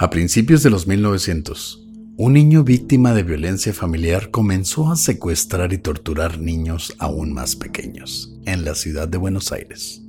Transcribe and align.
A 0.00 0.10
principios 0.10 0.62
de 0.62 0.70
los 0.70 0.86
1900, 0.86 1.84
un 2.18 2.32
niño 2.32 2.62
víctima 2.62 3.14
de 3.14 3.24
violencia 3.24 3.74
familiar 3.74 4.30
comenzó 4.30 4.92
a 4.92 4.96
secuestrar 4.96 5.72
y 5.72 5.78
torturar 5.78 6.38
niños 6.38 6.94
aún 7.00 7.32
más 7.32 7.56
pequeños 7.56 8.32
en 8.46 8.64
la 8.64 8.76
ciudad 8.76 9.08
de 9.08 9.18
Buenos 9.18 9.50
Aires. 9.50 10.04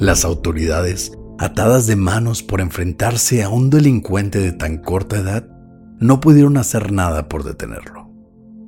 Las 0.00 0.24
autoridades, 0.24 1.12
atadas 1.38 1.86
de 1.86 1.94
manos 1.94 2.42
por 2.42 2.60
enfrentarse 2.60 3.44
a 3.44 3.50
un 3.50 3.70
delincuente 3.70 4.40
de 4.40 4.50
tan 4.50 4.78
corta 4.78 5.18
edad, 5.20 5.48
no 6.00 6.18
pudieron 6.18 6.56
hacer 6.56 6.90
nada 6.90 7.28
por 7.28 7.44
detenerlo, 7.44 8.10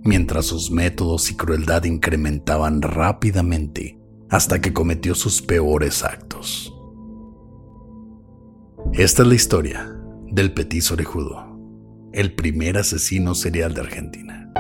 mientras 0.05 0.47
sus 0.47 0.71
métodos 0.71 1.29
y 1.33 1.35
crueldad 1.35 1.83
incrementaban 1.83 2.83
rápidamente 2.83 3.99
hasta 4.31 4.61
que 4.61 4.73
cometió 4.73 5.17
sus 5.17 5.43
peores 5.43 6.05
actos. 6.05 6.73
Esta 8.95 9.23
es 9.23 9.29
la 9.29 9.35
historia 9.35 9.98
del 10.31 10.53
Petit 10.53 10.91
Orejudo, 10.91 11.59
el 12.13 12.35
primer 12.35 12.77
asesino 12.77 13.35
serial 13.35 13.75
de 13.75 13.81
Argentina. 13.81 14.53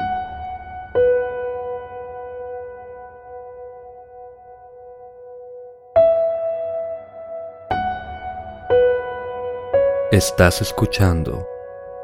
Estás 10.10 10.62
escuchando 10.62 11.46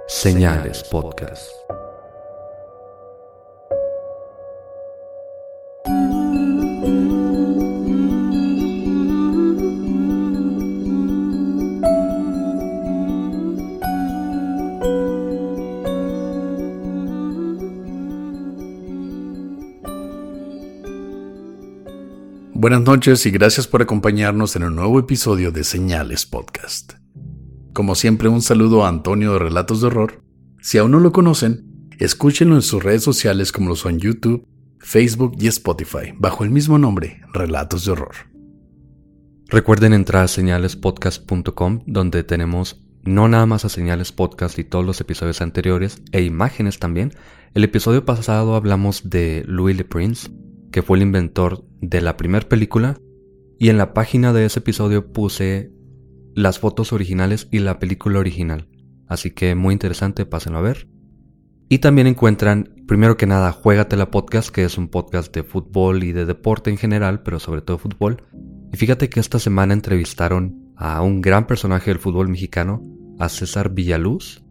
Señales 0.07 0.85
Podcast. 0.85 1.51
Buenas 22.65 22.81
noches 22.81 23.27
y 23.27 23.31
gracias 23.31 23.67
por 23.67 23.83
acompañarnos 23.83 24.57
en 24.57 24.65
un 24.65 24.75
nuevo 24.75 24.99
episodio 24.99 25.53
de 25.53 25.65
Señales 25.65 26.25
Podcast. 26.25 26.95
Como 27.75 27.95
siempre, 27.95 28.31
un 28.31 28.41
saludo 28.41 28.87
a 28.87 28.89
Antonio 28.89 29.35
de 29.35 29.39
Relatos 29.39 29.83
de 29.83 29.89
Horror. 29.89 30.23
Si 30.63 30.79
aún 30.79 30.93
no 30.93 30.99
lo 30.99 31.13
conocen, 31.13 31.91
escúchenlo 31.99 32.55
en 32.55 32.63
sus 32.63 32.83
redes 32.83 33.03
sociales 33.03 33.53
como 33.53 33.69
lo 33.69 33.77
son 33.77 33.99
YouTube, 33.99 34.49
Facebook 34.79 35.37
y 35.39 35.49
Spotify, 35.49 36.15
bajo 36.17 36.43
el 36.43 36.49
mismo 36.49 36.79
nombre, 36.79 37.21
Relatos 37.35 37.85
de 37.85 37.93
Horror. 37.93 38.15
Recuerden 39.49 39.93
entrar 39.93 40.25
a 40.25 40.29
señalespodcast.com 40.29 41.83
donde 41.85 42.25
tenemos 42.25 42.81
no 43.03 43.29
nada 43.29 43.45
más 43.45 43.67
a 43.67 43.69
Señales 43.69 44.11
Podcast 44.11 44.59
y 44.59 44.65
todos 44.65 44.87
los 44.87 45.03
episodios 45.03 45.43
anteriores 45.43 46.01
e 46.13 46.23
imágenes 46.23 46.79
también. 46.79 47.13
El 47.53 47.65
episodio 47.65 48.07
pasado 48.07 48.55
hablamos 48.55 49.11
de 49.11 49.45
Louis 49.47 49.77
Le 49.77 49.85
Prince, 49.85 50.31
que 50.75 50.83
fue 50.83 50.97
el 50.97 51.05
inventor 51.05 51.65
de 51.81 52.01
la 52.01 52.17
primera 52.17 52.49
película, 52.49 52.99
y 53.61 53.69
en 53.69 53.79
la 53.79 53.95
página 53.95 54.33
de 54.33 54.45
ese 54.45 54.59
episodio 54.59 55.13
puse 55.13 55.71
las 56.35 56.59
fotos 56.59 56.93
originales 56.93 57.47
y 57.53 57.61
la 57.61 57.79
película 57.79 58.19
original. 58.19 58.67
Así 59.07 59.31
que 59.31 59.55
muy 59.55 59.73
interesante, 59.73 60.27
pásenlo 60.27 60.59
a 60.59 60.63
ver. 60.63 60.89
Y 61.69 61.79
también 61.79 62.09
encuentran, 62.09 62.75
primero 62.89 63.17
que 63.17 63.29
nada, 63.29 63.53
Juegatela 63.53 64.11
Podcast, 64.11 64.49
que 64.51 64.65
es 64.65 64.77
un 64.77 64.89
podcast 64.89 65.33
de 65.33 65.45
fútbol 65.45 66.03
y 66.03 66.11
de 66.11 66.27
deporte 66.27 66.71
en 66.71 66.77
general, 66.77 67.23
pero 67.23 67.39
sobre 67.39 67.63
todo 67.63 67.79
fútbol. 67.79 68.25
Y 68.73 68.77
fíjate 68.77 69.09
que 69.09 69.21
esta 69.21 69.39
semana 69.39 69.75
entrevistaron 69.75 70.73
a 70.75 71.01
un 71.03 71.21
gran 71.21 71.47
personaje 71.47 71.93
del 71.93 72.01
fútbol 72.01 72.29
mexicano, 72.29 72.83
a 73.21 73.29
César 73.29 73.71
Villaluz, 73.71 74.43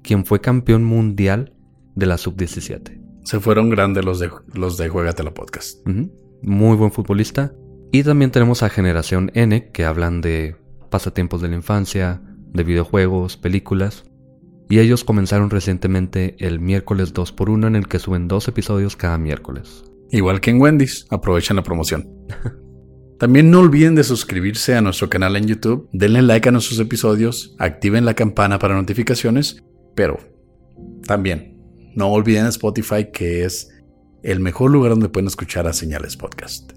quien 0.00 0.26
fue 0.26 0.40
campeón 0.40 0.84
mundial 0.84 1.54
de 1.96 2.06
la 2.06 2.18
sub-17. 2.18 3.02
Se 3.24 3.40
fueron 3.40 3.70
grandes 3.70 4.04
los 4.04 4.18
de, 4.18 4.30
los 4.54 4.76
de 4.76 4.88
Juegatela 4.88 5.32
Podcast. 5.32 5.86
Muy 6.42 6.76
buen 6.76 6.92
futbolista. 6.92 7.54
Y 7.92 8.02
también 8.02 8.30
tenemos 8.30 8.62
a 8.62 8.68
Generación 8.68 9.30
N, 9.34 9.70
que 9.72 9.84
hablan 9.84 10.20
de 10.20 10.56
pasatiempos 10.90 11.42
de 11.42 11.48
la 11.48 11.56
infancia, 11.56 12.20
de 12.52 12.64
videojuegos, 12.64 13.36
películas. 13.36 14.04
Y 14.68 14.78
ellos 14.78 15.04
comenzaron 15.04 15.50
recientemente 15.50 16.36
el 16.38 16.58
miércoles 16.58 17.12
2x1 17.14 17.66
en 17.66 17.76
el 17.76 17.88
que 17.88 17.98
suben 17.98 18.28
dos 18.28 18.48
episodios 18.48 18.96
cada 18.96 19.18
miércoles. 19.18 19.84
Igual 20.10 20.40
que 20.40 20.50
en 20.50 20.60
Wendy's, 20.60 21.06
aprovechen 21.10 21.56
la 21.56 21.62
promoción. 21.62 22.08
También 23.18 23.50
no 23.50 23.60
olviden 23.60 23.94
de 23.94 24.02
suscribirse 24.02 24.74
a 24.74 24.80
nuestro 24.80 25.08
canal 25.08 25.36
en 25.36 25.46
YouTube, 25.46 25.88
denle 25.92 26.22
like 26.22 26.48
a 26.48 26.52
nuestros 26.52 26.80
episodios, 26.80 27.54
activen 27.58 28.04
la 28.04 28.14
campana 28.14 28.58
para 28.58 28.74
notificaciones, 28.74 29.62
pero 29.94 30.18
también 31.06 31.51
no 31.94 32.12
olviden 32.12 32.46
Spotify 32.46 33.10
que 33.12 33.44
es 33.44 33.68
el 34.22 34.40
mejor 34.40 34.70
lugar 34.70 34.90
donde 34.90 35.08
pueden 35.08 35.28
escuchar 35.28 35.66
a 35.66 35.72
Señales 35.72 36.16
Podcast. 36.16 36.72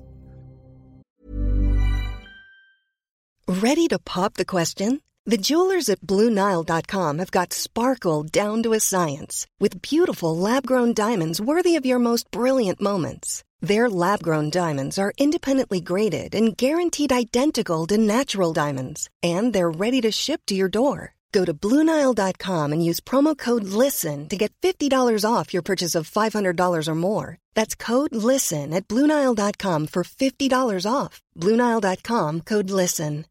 Ready 3.48 3.88
to 3.88 4.00
pop 4.00 4.34
the 4.34 4.46
question? 4.46 5.02
The 5.28 5.38
jewelers 5.38 5.90
at 5.90 6.02
BlueNile.com 6.02 7.18
have 7.18 7.32
got 7.32 7.52
sparkle 7.52 8.22
down 8.24 8.62
to 8.62 8.74
a 8.74 8.80
science 8.80 9.48
with 9.60 9.82
beautiful 9.82 10.38
lab-grown 10.38 10.94
diamonds 10.94 11.42
worthy 11.42 11.76
of 11.76 11.86
your 11.86 11.98
most 11.98 12.30
brilliant 12.30 12.80
moments. 12.80 13.44
Their 13.60 13.90
lab-grown 13.90 14.52
diamonds 14.52 15.00
are 15.00 15.14
independently 15.18 15.82
graded 15.82 16.36
and 16.36 16.56
guaranteed 16.56 17.12
identical 17.12 17.88
to 17.88 17.98
natural 17.98 18.54
diamonds, 18.54 19.10
and 19.24 19.52
they're 19.52 19.72
ready 19.72 20.00
to 20.02 20.12
ship 20.12 20.42
to 20.48 20.54
your 20.54 20.70
door. 20.70 21.15
Go 21.36 21.44
to 21.44 21.54
Bluenile.com 21.54 22.72
and 22.72 22.82
use 22.90 23.02
promo 23.02 23.36
code 23.38 23.66
LISTEN 23.66 24.30
to 24.30 24.38
get 24.38 24.54
$50 24.62 24.90
off 25.30 25.54
your 25.54 25.62
purchase 25.62 25.94
of 25.94 26.10
$500 26.10 26.88
or 26.88 26.96
more. 26.96 27.38
That's 27.54 27.76
code 27.76 28.16
LISTEN 28.16 28.74
at 28.74 28.88
Bluenile.com 28.88 29.88
for 29.88 30.04
$50 30.04 30.86
off. 30.90 31.22
Bluenile.com 31.36 32.42
code 32.42 32.70
LISTEN. 32.70 33.26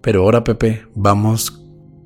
Pero 0.00 0.22
ahora, 0.22 0.44
Pepe, 0.44 0.86
vamos 0.94 1.60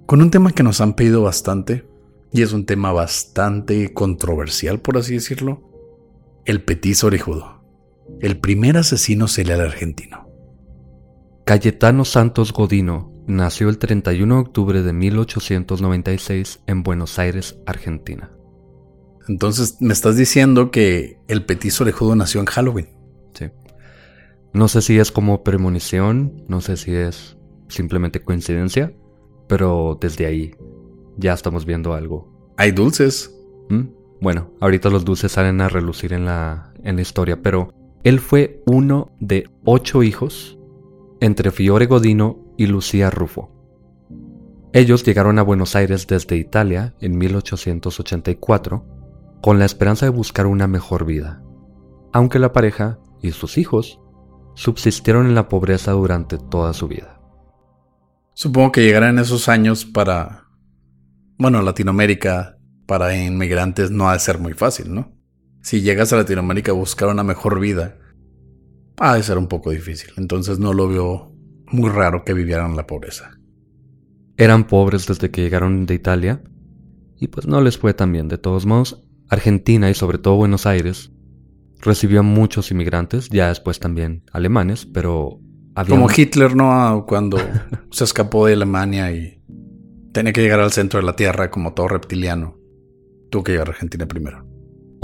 con 0.06 0.22
un 0.22 0.30
tema 0.30 0.52
que 0.52 0.62
nos 0.62 0.80
han 0.80 0.94
pedido 0.94 1.22
bastante 1.22 1.86
y 2.32 2.40
es 2.40 2.54
un 2.54 2.64
tema 2.64 2.90
bastante 2.90 3.92
controversial, 3.92 4.80
por 4.80 4.96
así 4.96 5.14
decirlo: 5.14 5.60
el 6.46 6.64
petiso 6.64 7.08
orejudo, 7.08 7.62
el 8.20 8.40
primer 8.40 8.78
asesino 8.78 9.28
serial 9.28 9.60
argentino. 9.60 10.21
Cayetano 11.44 12.04
Santos 12.04 12.52
Godino 12.52 13.12
nació 13.26 13.68
el 13.68 13.78
31 13.78 14.34
de 14.34 14.40
octubre 14.40 14.82
de 14.82 14.92
1896 14.92 16.60
en 16.68 16.82
Buenos 16.84 17.18
Aires, 17.18 17.58
Argentina. 17.66 18.30
Entonces, 19.28 19.76
me 19.80 19.92
estás 19.92 20.16
diciendo 20.16 20.70
que 20.70 21.18
el 21.26 21.44
petiso 21.44 21.82
orejudo 21.82 22.14
nació 22.14 22.40
en 22.40 22.46
Halloween. 22.46 22.88
Sí. 23.34 23.46
No 24.52 24.68
sé 24.68 24.82
si 24.82 24.98
es 25.00 25.10
como 25.10 25.42
premonición, 25.42 26.44
no 26.46 26.60
sé 26.60 26.76
si 26.76 26.94
es 26.94 27.36
simplemente 27.68 28.22
coincidencia, 28.22 28.92
pero 29.48 29.98
desde 30.00 30.26
ahí 30.26 30.54
ya 31.16 31.32
estamos 31.32 31.66
viendo 31.66 31.94
algo. 31.94 32.52
Hay 32.56 32.70
dulces. 32.70 33.36
¿Mm? 33.68 33.86
Bueno, 34.20 34.52
ahorita 34.60 34.90
los 34.90 35.04
dulces 35.04 35.32
salen 35.32 35.60
a 35.60 35.68
relucir 35.68 36.12
en 36.12 36.24
la, 36.24 36.72
en 36.84 36.94
la 36.94 37.02
historia, 37.02 37.42
pero 37.42 37.72
él 38.04 38.20
fue 38.20 38.62
uno 38.66 39.10
de 39.18 39.48
ocho 39.64 40.04
hijos 40.04 40.58
entre 41.22 41.52
Fiore 41.52 41.86
Godino 41.86 42.52
y 42.58 42.66
Lucía 42.66 43.08
Rufo. 43.08 43.48
Ellos 44.72 45.04
llegaron 45.04 45.38
a 45.38 45.42
Buenos 45.42 45.76
Aires 45.76 46.08
desde 46.08 46.36
Italia 46.36 46.96
en 47.00 47.16
1884 47.16 48.84
con 49.40 49.60
la 49.60 49.64
esperanza 49.64 50.04
de 50.04 50.10
buscar 50.10 50.46
una 50.46 50.66
mejor 50.66 51.06
vida, 51.06 51.40
aunque 52.12 52.40
la 52.40 52.52
pareja 52.52 52.98
y 53.22 53.30
sus 53.30 53.56
hijos 53.56 54.00
subsistieron 54.56 55.26
en 55.26 55.36
la 55.36 55.48
pobreza 55.48 55.92
durante 55.92 56.38
toda 56.38 56.72
su 56.72 56.88
vida. 56.88 57.20
Supongo 58.34 58.72
que 58.72 58.82
llegarán 58.82 59.20
esos 59.20 59.48
años 59.48 59.84
para, 59.84 60.48
bueno, 61.38 61.62
Latinoamérica, 61.62 62.58
para 62.84 63.16
inmigrantes 63.16 63.92
no 63.92 64.08
ha 64.08 64.14
de 64.14 64.18
ser 64.18 64.40
muy 64.40 64.54
fácil, 64.54 64.92
¿no? 64.92 65.12
Si 65.60 65.82
llegas 65.82 66.12
a 66.12 66.16
Latinoamérica 66.16 66.72
a 66.72 66.74
buscar 66.74 67.10
una 67.10 67.22
mejor 67.22 67.60
vida, 67.60 67.96
ha 69.02 69.16
de 69.16 69.22
ser 69.24 69.36
un 69.36 69.48
poco 69.48 69.70
difícil. 69.70 70.10
Entonces 70.16 70.60
no 70.60 70.72
lo 70.72 70.88
veo 70.88 71.32
muy 71.66 71.90
raro 71.90 72.24
que 72.24 72.34
vivieran 72.34 72.76
la 72.76 72.86
pobreza. 72.86 73.32
Eran 74.36 74.68
pobres 74.68 75.08
desde 75.08 75.30
que 75.30 75.42
llegaron 75.42 75.86
de 75.86 75.94
Italia 75.94 76.40
y 77.18 77.26
pues 77.26 77.48
no 77.48 77.60
les 77.60 77.76
fue 77.76 77.94
tan 77.94 78.12
bien. 78.12 78.28
De 78.28 78.38
todos 78.38 78.64
modos, 78.64 79.02
Argentina 79.28 79.90
y 79.90 79.94
sobre 79.94 80.18
todo 80.18 80.36
Buenos 80.36 80.66
Aires 80.66 81.10
recibió 81.80 82.20
a 82.20 82.22
muchos 82.22 82.70
inmigrantes, 82.70 83.28
ya 83.28 83.48
después 83.48 83.80
también 83.80 84.22
alemanes, 84.30 84.86
pero 84.86 85.40
había... 85.74 85.96
Como 85.96 86.08
Hitler, 86.08 86.54
¿no? 86.54 87.04
Cuando 87.04 87.38
se 87.90 88.04
escapó 88.04 88.46
de 88.46 88.52
Alemania 88.52 89.10
y 89.10 89.42
tenía 90.12 90.32
que 90.32 90.42
llegar 90.42 90.60
al 90.60 90.70
centro 90.70 91.00
de 91.00 91.06
la 91.06 91.16
Tierra 91.16 91.50
como 91.50 91.74
todo 91.74 91.88
reptiliano. 91.88 92.56
Tuvo 93.30 93.42
que 93.42 93.52
llegar 93.52 93.66
a 93.66 93.72
Argentina 93.72 94.06
primero. 94.06 94.51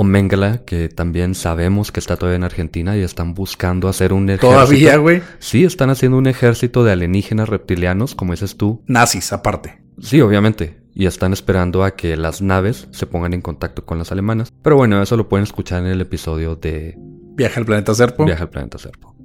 O 0.00 0.04
Mengele, 0.04 0.60
que 0.64 0.88
también 0.88 1.34
sabemos 1.34 1.90
que 1.90 1.98
está 1.98 2.16
todavía 2.16 2.36
en 2.36 2.44
Argentina 2.44 2.96
y 2.96 3.00
están 3.00 3.34
buscando 3.34 3.88
hacer 3.88 4.12
un 4.12 4.28
ejército. 4.28 4.52
¿Todavía, 4.52 4.96
güey? 4.96 5.22
Sí, 5.40 5.64
están 5.64 5.90
haciendo 5.90 6.18
un 6.18 6.28
ejército 6.28 6.84
de 6.84 6.92
alienígenas 6.92 7.48
reptilianos, 7.48 8.14
como 8.14 8.32
dices 8.32 8.56
tú. 8.56 8.80
Nazis, 8.86 9.32
aparte. 9.32 9.82
Sí, 10.00 10.20
obviamente. 10.20 10.78
Y 10.94 11.06
están 11.06 11.32
esperando 11.32 11.82
a 11.82 11.96
que 11.96 12.16
las 12.16 12.40
naves 12.40 12.86
se 12.92 13.06
pongan 13.06 13.34
en 13.34 13.40
contacto 13.40 13.84
con 13.84 13.98
las 13.98 14.12
alemanas. 14.12 14.52
Pero 14.62 14.76
bueno, 14.76 15.02
eso 15.02 15.16
lo 15.16 15.28
pueden 15.28 15.42
escuchar 15.42 15.80
en 15.80 15.88
el 15.90 16.00
episodio 16.00 16.54
de... 16.54 16.94
Viaje 17.34 17.58
al 17.58 17.66
planeta 17.66 17.92
Serpo. 17.92 18.24
Viaje 18.24 18.42
al 18.44 18.50
planeta 18.50 18.78
Serpo. 18.78 19.16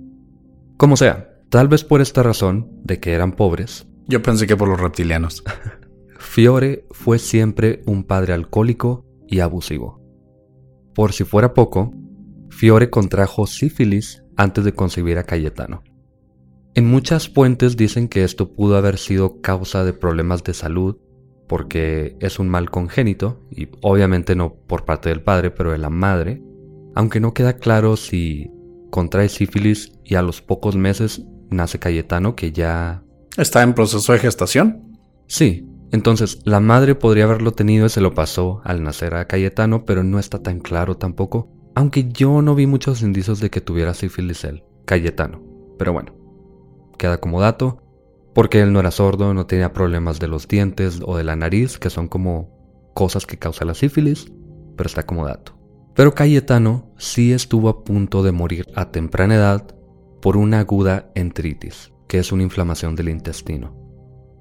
Como 0.78 0.98
sea, 0.98 1.36
tal 1.50 1.68
vez 1.68 1.84
por 1.84 2.02
esta 2.02 2.24
razón 2.24 2.72
de 2.84 3.00
que 3.00 3.14
eran 3.14 3.34
pobres. 3.34 3.86
Yo 4.08 4.24
pensé 4.24 4.48
que 4.48 4.58
por 4.58 4.70
los 4.70 4.82
reptilianos. 4.82 5.44
Fiore 6.18 6.88
fue 6.90 7.20
siempre 7.20 7.84
un 7.86 8.06
padre 8.06 8.34
alcohólico 8.34 9.06
y 9.28 9.40
abusivo. 9.40 10.03
Por 10.94 11.14
si 11.14 11.24
fuera 11.24 11.54
poco, 11.54 11.94
Fiore 12.50 12.90
contrajo 12.90 13.48
sífilis 13.48 14.24
antes 14.38 14.64
de 14.64 14.74
concebir 14.74 15.18
a 15.18 15.24
Cayetano. 15.24 15.84
En 16.76 16.88
muchas 16.88 17.30
fuentes 17.30 17.78
dicen 17.78 18.08
que 18.08 18.24
esto 18.24 18.54
pudo 18.54 18.78
haber 18.78 18.98
sido 18.98 19.42
causa 19.42 19.84
de 19.84 19.94
problemas 19.94 20.44
de 20.44 20.54
salud, 20.54 20.98
porque 21.48 22.16
es 22.20 22.40
un 22.40 22.50
mal 22.50 22.70
congénito, 22.70 23.44
y 23.52 23.70
obviamente 23.82 24.36
no 24.36 24.56
por 24.56 24.86
parte 24.86 25.10
del 25.10 25.22
padre, 25.22 25.52
pero 25.52 25.72
de 25.72 25.78
la 25.78 25.90
madre, 25.90 26.42
aunque 26.96 27.20
no 27.20 27.34
queda 27.34 27.58
claro 27.58 27.96
si 27.96 28.52
contrae 28.92 29.30
sífilis 29.30 29.92
y 30.04 30.16
a 30.16 30.22
los 30.22 30.42
pocos 30.42 30.76
meses 30.76 31.24
nace 31.50 31.80
Cayetano, 31.80 32.36
que 32.36 32.52
ya... 32.52 33.04
¿Está 33.38 33.64
en 33.64 33.74
proceso 33.74 34.14
de 34.14 34.20
gestación? 34.20 34.98
Sí, 35.28 35.68
entonces, 35.94 36.40
la 36.44 36.60
madre 36.60 36.96
podría 36.96 37.26
haberlo 37.26 37.52
tenido 37.52 37.86
y 37.86 37.90
se 37.90 38.02
lo 38.02 38.16
pasó 38.16 38.62
al 38.64 38.82
nacer 38.82 39.14
a 39.14 39.28
Cayetano, 39.28 39.86
pero 39.86 40.04
no 40.04 40.18
está 40.18 40.42
tan 40.42 40.60
claro 40.60 40.98
tampoco. 40.98 41.52
Aunque 41.76 42.10
yo 42.12 42.42
no 42.42 42.56
vi 42.56 42.66
muchos 42.66 43.04
indicios 43.04 43.40
de 43.40 43.52
que 43.52 43.62
tuviera 43.62 43.94
sífilis 43.94 44.44
él, 44.44 44.64
Cayetano. 44.86 45.44
Pero 45.78 45.94
bueno, 45.94 46.16
queda 46.98 47.20
como 47.20 47.40
dato, 47.40 47.84
porque 48.34 48.62
él 48.62 48.74
no 48.74 48.80
era 48.80 48.90
sordo, 48.90 49.36
no 49.36 49.46
tenía 49.46 49.72
problemas 49.72 50.20
de 50.20 50.28
los 50.28 50.48
dientes 50.48 51.00
o 51.06 51.16
de 51.16 51.26
la 51.26 51.36
nariz, 51.36 51.78
que 51.78 51.92
son 51.92 52.08
como 52.08 52.90
cosas 52.96 53.28
que 53.28 53.38
causa 53.38 53.64
la 53.64 53.76
sífilis, 53.76 54.34
pero 54.76 54.88
está 54.88 55.04
como 55.04 55.28
dato. 55.28 55.56
Pero 55.94 56.16
Cayetano 56.16 56.92
sí 56.98 57.34
estuvo 57.34 57.70
a 57.70 57.84
punto 57.84 58.24
de 58.24 58.32
morir 58.32 58.66
a 58.76 58.90
temprana 58.90 59.36
edad 59.36 59.76
por 60.24 60.38
una 60.38 60.62
aguda 60.62 61.12
enteritis, 61.14 61.94
que 62.08 62.18
es 62.18 62.32
una 62.32 62.42
inflamación 62.42 62.96
del 62.96 63.10
intestino. 63.10 63.83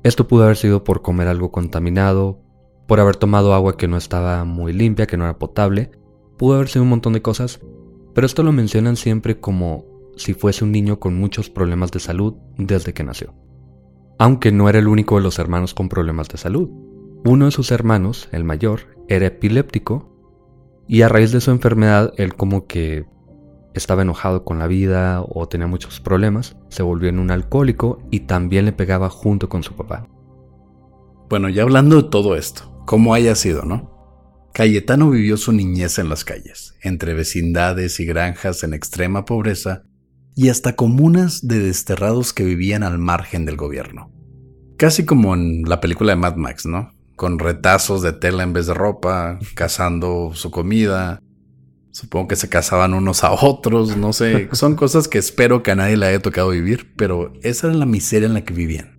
Esto 0.02 0.26
pudo 0.26 0.44
haber 0.44 0.56
sido 0.56 0.84
por 0.84 1.02
comer 1.02 1.28
algo 1.28 1.52
contaminado, 1.52 2.40
por 2.86 2.98
haber 3.00 3.16
tomado 3.16 3.54
agua 3.54 3.76
que 3.76 3.88
no 3.88 3.96
estaba 3.96 4.44
muy 4.44 4.72
limpia, 4.72 5.06
que 5.06 5.16
no 5.16 5.24
era 5.24 5.38
potable, 5.38 5.90
pudo 6.36 6.56
haber 6.56 6.68
sido 6.68 6.82
un 6.82 6.88
montón 6.88 7.12
de 7.12 7.22
cosas, 7.22 7.60
pero 8.14 8.26
esto 8.26 8.42
lo 8.42 8.52
mencionan 8.52 8.96
siempre 8.96 9.38
como 9.38 9.86
si 10.16 10.34
fuese 10.34 10.64
un 10.64 10.72
niño 10.72 10.98
con 10.98 11.16
muchos 11.16 11.50
problemas 11.50 11.92
de 11.92 12.00
salud 12.00 12.34
desde 12.58 12.92
que 12.92 13.04
nació. 13.04 13.34
Aunque 14.18 14.52
no 14.52 14.68
era 14.68 14.78
el 14.78 14.88
único 14.88 15.16
de 15.16 15.22
los 15.22 15.38
hermanos 15.38 15.74
con 15.74 15.88
problemas 15.88 16.28
de 16.28 16.38
salud. 16.38 16.68
Uno 17.24 17.46
de 17.46 17.50
sus 17.50 17.70
hermanos, 17.70 18.28
el 18.32 18.44
mayor, 18.44 18.80
era 19.08 19.26
epiléptico 19.26 20.12
y 20.88 21.02
a 21.02 21.08
raíz 21.08 21.32
de 21.32 21.40
su 21.40 21.50
enfermedad 21.50 22.12
él 22.16 22.34
como 22.34 22.66
que 22.66 23.06
estaba 23.74 24.02
enojado 24.02 24.44
con 24.44 24.58
la 24.58 24.66
vida 24.66 25.22
o 25.26 25.48
tenía 25.48 25.66
muchos 25.66 26.00
problemas, 26.00 26.56
se 26.68 26.82
volvió 26.82 27.08
en 27.08 27.18
un 27.18 27.30
alcohólico 27.30 28.02
y 28.10 28.20
también 28.20 28.64
le 28.64 28.72
pegaba 28.72 29.08
junto 29.08 29.48
con 29.48 29.62
su 29.62 29.74
papá. 29.74 30.08
Bueno, 31.28 31.48
ya 31.48 31.62
hablando 31.62 32.02
de 32.02 32.08
todo 32.08 32.36
esto, 32.36 32.82
como 32.86 33.14
haya 33.14 33.34
sido, 33.34 33.62
¿no? 33.64 33.90
Cayetano 34.52 35.08
vivió 35.08 35.38
su 35.38 35.52
niñez 35.52 35.98
en 35.98 36.10
las 36.10 36.24
calles, 36.24 36.74
entre 36.82 37.14
vecindades 37.14 38.00
y 38.00 38.04
granjas 38.04 38.62
en 38.64 38.74
extrema 38.74 39.24
pobreza 39.24 39.84
y 40.34 40.50
hasta 40.50 40.76
comunas 40.76 41.46
de 41.46 41.58
desterrados 41.58 42.34
que 42.34 42.44
vivían 42.44 42.82
al 42.82 42.98
margen 42.98 43.46
del 43.46 43.56
gobierno. 43.56 44.12
Casi 44.76 45.06
como 45.06 45.34
en 45.34 45.62
la 45.62 45.80
película 45.80 46.12
de 46.12 46.16
Mad 46.16 46.36
Max, 46.36 46.66
¿no? 46.66 46.92
Con 47.16 47.38
retazos 47.38 48.02
de 48.02 48.12
tela 48.12 48.42
en 48.42 48.52
vez 48.52 48.66
de 48.66 48.74
ropa, 48.74 49.38
cazando 49.54 50.32
su 50.34 50.50
comida, 50.50 51.22
Supongo 51.92 52.28
que 52.28 52.36
se 52.36 52.48
casaban 52.48 52.94
unos 52.94 53.22
a 53.22 53.32
otros, 53.32 53.98
no 53.98 54.14
sé. 54.14 54.48
Son 54.52 54.76
cosas 54.76 55.08
que 55.08 55.18
espero 55.18 55.62
que 55.62 55.72
a 55.72 55.74
nadie 55.74 55.98
le 55.98 56.06
haya 56.06 56.20
tocado 56.20 56.48
vivir, 56.48 56.94
pero 56.96 57.34
esa 57.42 57.68
era 57.68 57.76
la 57.76 57.84
miseria 57.84 58.26
en 58.26 58.34
la 58.34 58.44
que 58.44 58.54
vivían. 58.54 58.98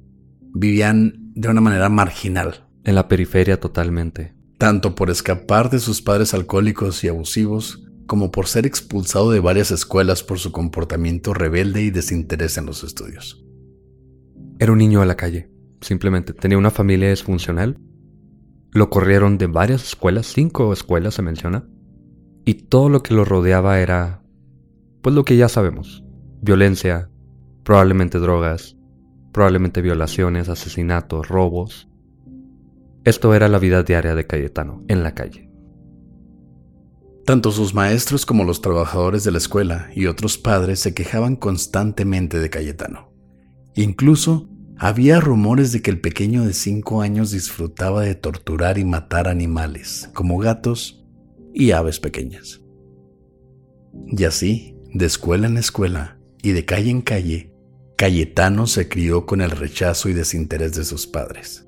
Vivían 0.53 1.31
de 1.33 1.49
una 1.49 1.59
manera 1.59 1.89
marginal. 1.89 2.67
En 2.83 2.93
la 2.93 3.07
periferia 3.07 3.59
totalmente. 3.59 4.35
Tanto 4.59 4.93
por 4.93 5.09
escapar 5.09 5.71
de 5.71 5.79
sus 5.79 6.03
padres 6.03 6.35
alcohólicos 6.35 7.03
y 7.03 7.07
abusivos, 7.07 7.83
como 8.05 8.29
por 8.29 8.45
ser 8.45 8.67
expulsado 8.67 9.31
de 9.31 9.39
varias 9.39 9.71
escuelas 9.71 10.21
por 10.21 10.37
su 10.37 10.51
comportamiento 10.51 11.33
rebelde 11.33 11.81
y 11.81 11.89
desinterés 11.89 12.57
en 12.59 12.67
los 12.67 12.83
estudios. 12.83 13.43
Era 14.59 14.71
un 14.71 14.77
niño 14.77 15.01
a 15.01 15.05
la 15.05 15.15
calle, 15.15 15.49
simplemente 15.81 16.33
tenía 16.33 16.59
una 16.59 16.69
familia 16.69 17.09
disfuncional. 17.09 17.79
Lo 18.71 18.91
corrieron 18.91 19.39
de 19.39 19.47
varias 19.47 19.83
escuelas, 19.83 20.27
cinco 20.27 20.71
escuelas 20.73 21.15
se 21.15 21.23
menciona, 21.23 21.67
y 22.45 22.55
todo 22.55 22.89
lo 22.89 23.03
que 23.03 23.13
lo 23.13 23.25
rodeaba 23.25 23.79
era, 23.79 24.21
pues 25.01 25.15
lo 25.15 25.23
que 25.23 25.37
ya 25.37 25.49
sabemos, 25.49 26.03
violencia, 26.41 27.09
probablemente 27.63 28.19
drogas, 28.19 28.75
probablemente 29.31 29.81
violaciones, 29.81 30.49
asesinatos, 30.49 31.27
robos. 31.27 31.89
Esto 33.03 33.33
era 33.33 33.47
la 33.49 33.59
vida 33.59 33.83
diaria 33.83 34.15
de 34.15 34.27
Cayetano, 34.27 34.83
en 34.87 35.03
la 35.03 35.13
calle. 35.13 35.49
Tanto 37.25 37.51
sus 37.51 37.73
maestros 37.73 38.25
como 38.25 38.43
los 38.43 38.61
trabajadores 38.61 39.23
de 39.23 39.31
la 39.31 39.37
escuela 39.37 39.89
y 39.95 40.07
otros 40.07 40.37
padres 40.37 40.79
se 40.79 40.93
quejaban 40.93 41.37
constantemente 41.37 42.39
de 42.39 42.49
Cayetano. 42.49 43.13
Incluso 43.75 44.49
había 44.77 45.21
rumores 45.21 45.71
de 45.71 45.81
que 45.81 45.91
el 45.91 46.01
pequeño 46.01 46.43
de 46.43 46.53
cinco 46.53 47.01
años 47.01 47.31
disfrutaba 47.31 48.01
de 48.01 48.15
torturar 48.15 48.77
y 48.77 48.83
matar 48.83 49.29
animales, 49.29 50.09
como 50.13 50.37
gatos, 50.37 51.02
y 51.53 51.71
aves 51.71 51.99
pequeñas. 51.99 52.61
Y 54.07 54.23
así, 54.23 54.75
de 54.93 55.05
escuela 55.05 55.47
en 55.47 55.57
escuela 55.57 56.19
y 56.41 56.51
de 56.51 56.65
calle 56.65 56.89
en 56.89 57.01
calle, 57.01 57.53
Cayetano 57.95 58.67
se 58.67 58.89
crió 58.89 59.25
con 59.25 59.41
el 59.41 59.51
rechazo 59.51 60.09
y 60.09 60.13
desinterés 60.13 60.75
de 60.75 60.83
sus 60.83 61.07
padres, 61.07 61.67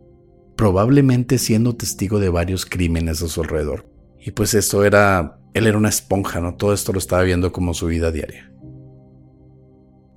probablemente 0.55 1.37
siendo 1.37 1.75
testigo 1.75 2.19
de 2.19 2.29
varios 2.29 2.65
crímenes 2.65 3.21
a 3.21 3.27
su 3.27 3.41
alrededor. 3.41 3.89
Y 4.19 4.31
pues 4.31 4.53
esto 4.55 4.83
era, 4.83 5.39
él 5.53 5.67
era 5.67 5.77
una 5.77 5.89
esponja, 5.89 6.41
¿no? 6.41 6.55
Todo 6.55 6.73
esto 6.73 6.91
lo 6.91 6.99
estaba 6.99 7.21
viendo 7.23 7.51
como 7.51 7.73
su 7.73 7.87
vida 7.87 8.11
diaria. 8.11 8.51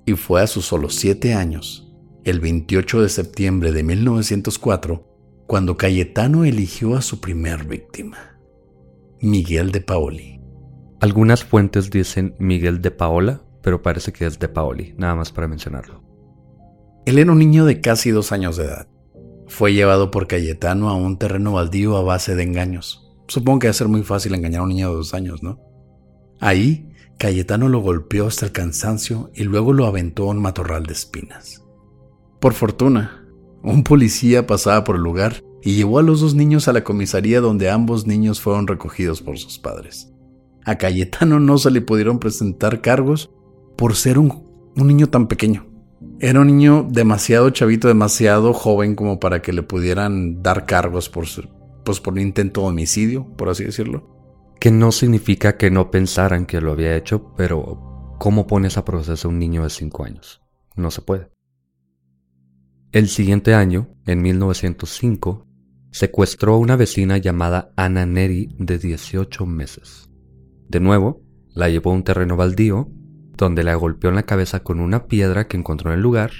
Y 0.05 0.13
fue 0.13 0.41
a 0.41 0.47
sus 0.47 0.65
solo 0.65 0.89
siete 0.89 1.35
años, 1.35 1.93
el 2.23 2.39
28 2.39 3.03
de 3.03 3.09
septiembre 3.09 3.71
de 3.71 3.83
1904, 3.83 5.45
cuando 5.47 5.77
Cayetano 5.77 6.43
eligió 6.43 6.95
a 6.95 7.01
su 7.01 7.21
primer 7.21 7.65
víctima. 7.65 8.38
Miguel 9.21 9.71
de 9.71 9.81
Paoli. 9.81 10.39
Algunas 11.01 11.43
fuentes 11.43 11.89
dicen 11.89 12.35
Miguel 12.39 12.81
de 12.81 12.91
Paola, 12.91 13.41
pero 13.61 13.81
parece 13.81 14.13
que 14.13 14.25
es 14.25 14.39
de 14.39 14.47
Paoli, 14.47 14.93
nada 14.97 15.15
más 15.15 15.31
para 15.31 15.47
mencionarlo. 15.47 16.03
Él 17.05 17.17
era 17.17 17.31
un 17.31 17.39
niño 17.39 17.65
de 17.65 17.81
casi 17.81 18.11
dos 18.11 18.31
años 18.31 18.57
de 18.57 18.65
edad. 18.65 18.87
Fue 19.47 19.73
llevado 19.73 20.11
por 20.11 20.27
Cayetano 20.27 20.89
a 20.89 20.93
un 20.93 21.17
terreno 21.17 21.53
baldío 21.53 21.97
a 21.97 22.03
base 22.03 22.35
de 22.35 22.43
engaños. 22.43 23.11
Supongo 23.27 23.59
que 23.59 23.67
va 23.67 23.71
a 23.71 23.73
ser 23.73 23.87
muy 23.87 24.03
fácil 24.03 24.33
engañar 24.35 24.61
a 24.61 24.63
un 24.63 24.69
niño 24.69 24.89
de 24.89 24.95
dos 24.95 25.13
años, 25.13 25.43
¿no? 25.43 25.59
Ahí, 26.39 26.89
Cayetano 27.17 27.67
lo 27.67 27.81
golpeó 27.81 28.27
hasta 28.27 28.45
el 28.45 28.51
cansancio 28.51 29.31
y 29.33 29.43
luego 29.43 29.73
lo 29.73 29.85
aventó 29.85 30.23
a 30.23 30.31
un 30.31 30.41
matorral 30.41 30.85
de 30.85 30.93
espinas. 30.93 31.65
Por 32.39 32.53
fortuna, 32.53 33.25
Un 33.61 33.83
policía 33.83 34.47
pasaba 34.47 34.85
por 34.85 34.95
el 34.95 35.01
lugar 35.01 35.43
y 35.61 35.75
llevó 35.75 35.99
a 35.99 36.03
los 36.03 36.21
dos 36.21 36.35
niños 36.35 36.67
a 36.67 36.73
la 36.73 36.83
comisaría 36.83 37.41
donde 37.41 37.69
ambos 37.69 38.07
niños 38.07 38.39
fueron 38.39 38.67
recogidos 38.67 39.21
por 39.21 39.37
sus 39.37 39.59
padres. 39.59 40.11
A 40.65 40.77
Cayetano 40.77 41.39
no 41.39 41.57
se 41.57 41.71
le 41.71 41.81
pudieron 41.81 42.19
presentar 42.19 42.81
cargos 42.81 43.31
por 43.77 43.95
ser 43.95 44.19
un, 44.19 44.45
niño 44.75 45.07
tan 45.07 45.27
pequeño. 45.27 45.65
Era 46.19 46.41
un 46.41 46.47
niño 46.47 46.87
demasiado 46.89 47.49
chavito, 47.49 47.87
demasiado 47.87 48.53
joven 48.53 48.95
como 48.95 49.19
para 49.19 49.41
que 49.41 49.53
le 49.53 49.63
pudieran 49.63 50.41
dar 50.43 50.65
cargos 50.65 51.09
por, 51.09 51.25
pues 51.83 51.99
por 51.99 52.13
un 52.13 52.19
intento 52.19 52.61
de 52.61 52.67
homicidio, 52.67 53.25
por 53.35 53.49
así 53.49 53.63
decirlo. 53.63 54.15
Que 54.59 54.71
no 54.71 54.91
significa 54.91 55.57
que 55.57 55.71
no 55.71 55.91
pensaran 55.91 56.45
que 56.45 56.61
lo 56.61 56.73
había 56.73 56.95
hecho, 56.95 57.33
pero 57.35 58.15
¿cómo 58.19 58.47
pones 58.47 58.77
a 58.77 58.85
proceso 58.85 59.27
a 59.27 59.31
un 59.31 59.39
niño 59.39 59.63
de 59.63 59.69
5 59.69 60.03
años? 60.03 60.41
No 60.75 60.91
se 60.91 61.01
puede. 61.01 61.29
El 62.91 63.07
siguiente 63.07 63.53
año, 63.53 63.89
en 64.05 64.21
1905, 64.21 65.47
secuestró 65.91 66.53
a 66.53 66.57
una 66.57 66.75
vecina 66.75 67.17
llamada 67.17 67.71
Ana 67.75 68.05
Neri 68.05 68.49
de 68.57 68.77
18 68.77 69.45
meses. 69.45 70.09
De 70.67 70.79
nuevo, 70.79 71.21
la 71.53 71.69
llevó 71.69 71.91
a 71.91 71.95
un 71.95 72.03
terreno 72.03 72.35
baldío, 72.35 72.89
donde 73.35 73.63
la 73.63 73.75
golpeó 73.75 74.09
en 74.09 74.15
la 74.15 74.23
cabeza 74.23 74.61
con 74.61 74.79
una 74.79 75.07
piedra 75.07 75.47
que 75.47 75.57
encontró 75.57 75.91
en 75.91 75.97
el 75.97 76.03
lugar, 76.03 76.31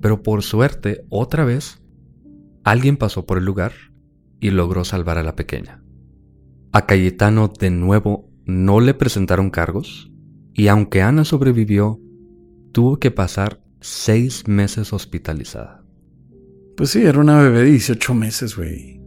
pero 0.00 0.22
por 0.22 0.42
suerte, 0.42 1.04
otra 1.08 1.44
vez, 1.44 1.82
alguien 2.64 2.96
pasó 2.96 3.26
por 3.26 3.38
el 3.38 3.44
lugar 3.44 3.72
y 4.40 4.50
logró 4.50 4.84
salvar 4.84 5.18
a 5.18 5.22
la 5.22 5.34
pequeña. 5.34 5.82
A 6.72 6.86
Cayetano 6.86 7.48
de 7.48 7.70
nuevo 7.70 8.30
no 8.44 8.80
le 8.80 8.94
presentaron 8.94 9.50
cargos, 9.50 10.10
y 10.54 10.68
aunque 10.68 11.02
Ana 11.02 11.24
sobrevivió, 11.24 12.00
tuvo 12.72 12.98
que 12.98 13.10
pasar 13.10 13.62
seis 13.80 14.46
meses 14.46 14.92
hospitalizada. 14.92 15.81
Pues 16.76 16.90
sí, 16.90 17.04
era 17.04 17.18
una 17.18 17.40
bebé 17.40 17.60
de 17.60 17.70
18 17.70 18.14
meses, 18.14 18.56
güey. 18.56 19.00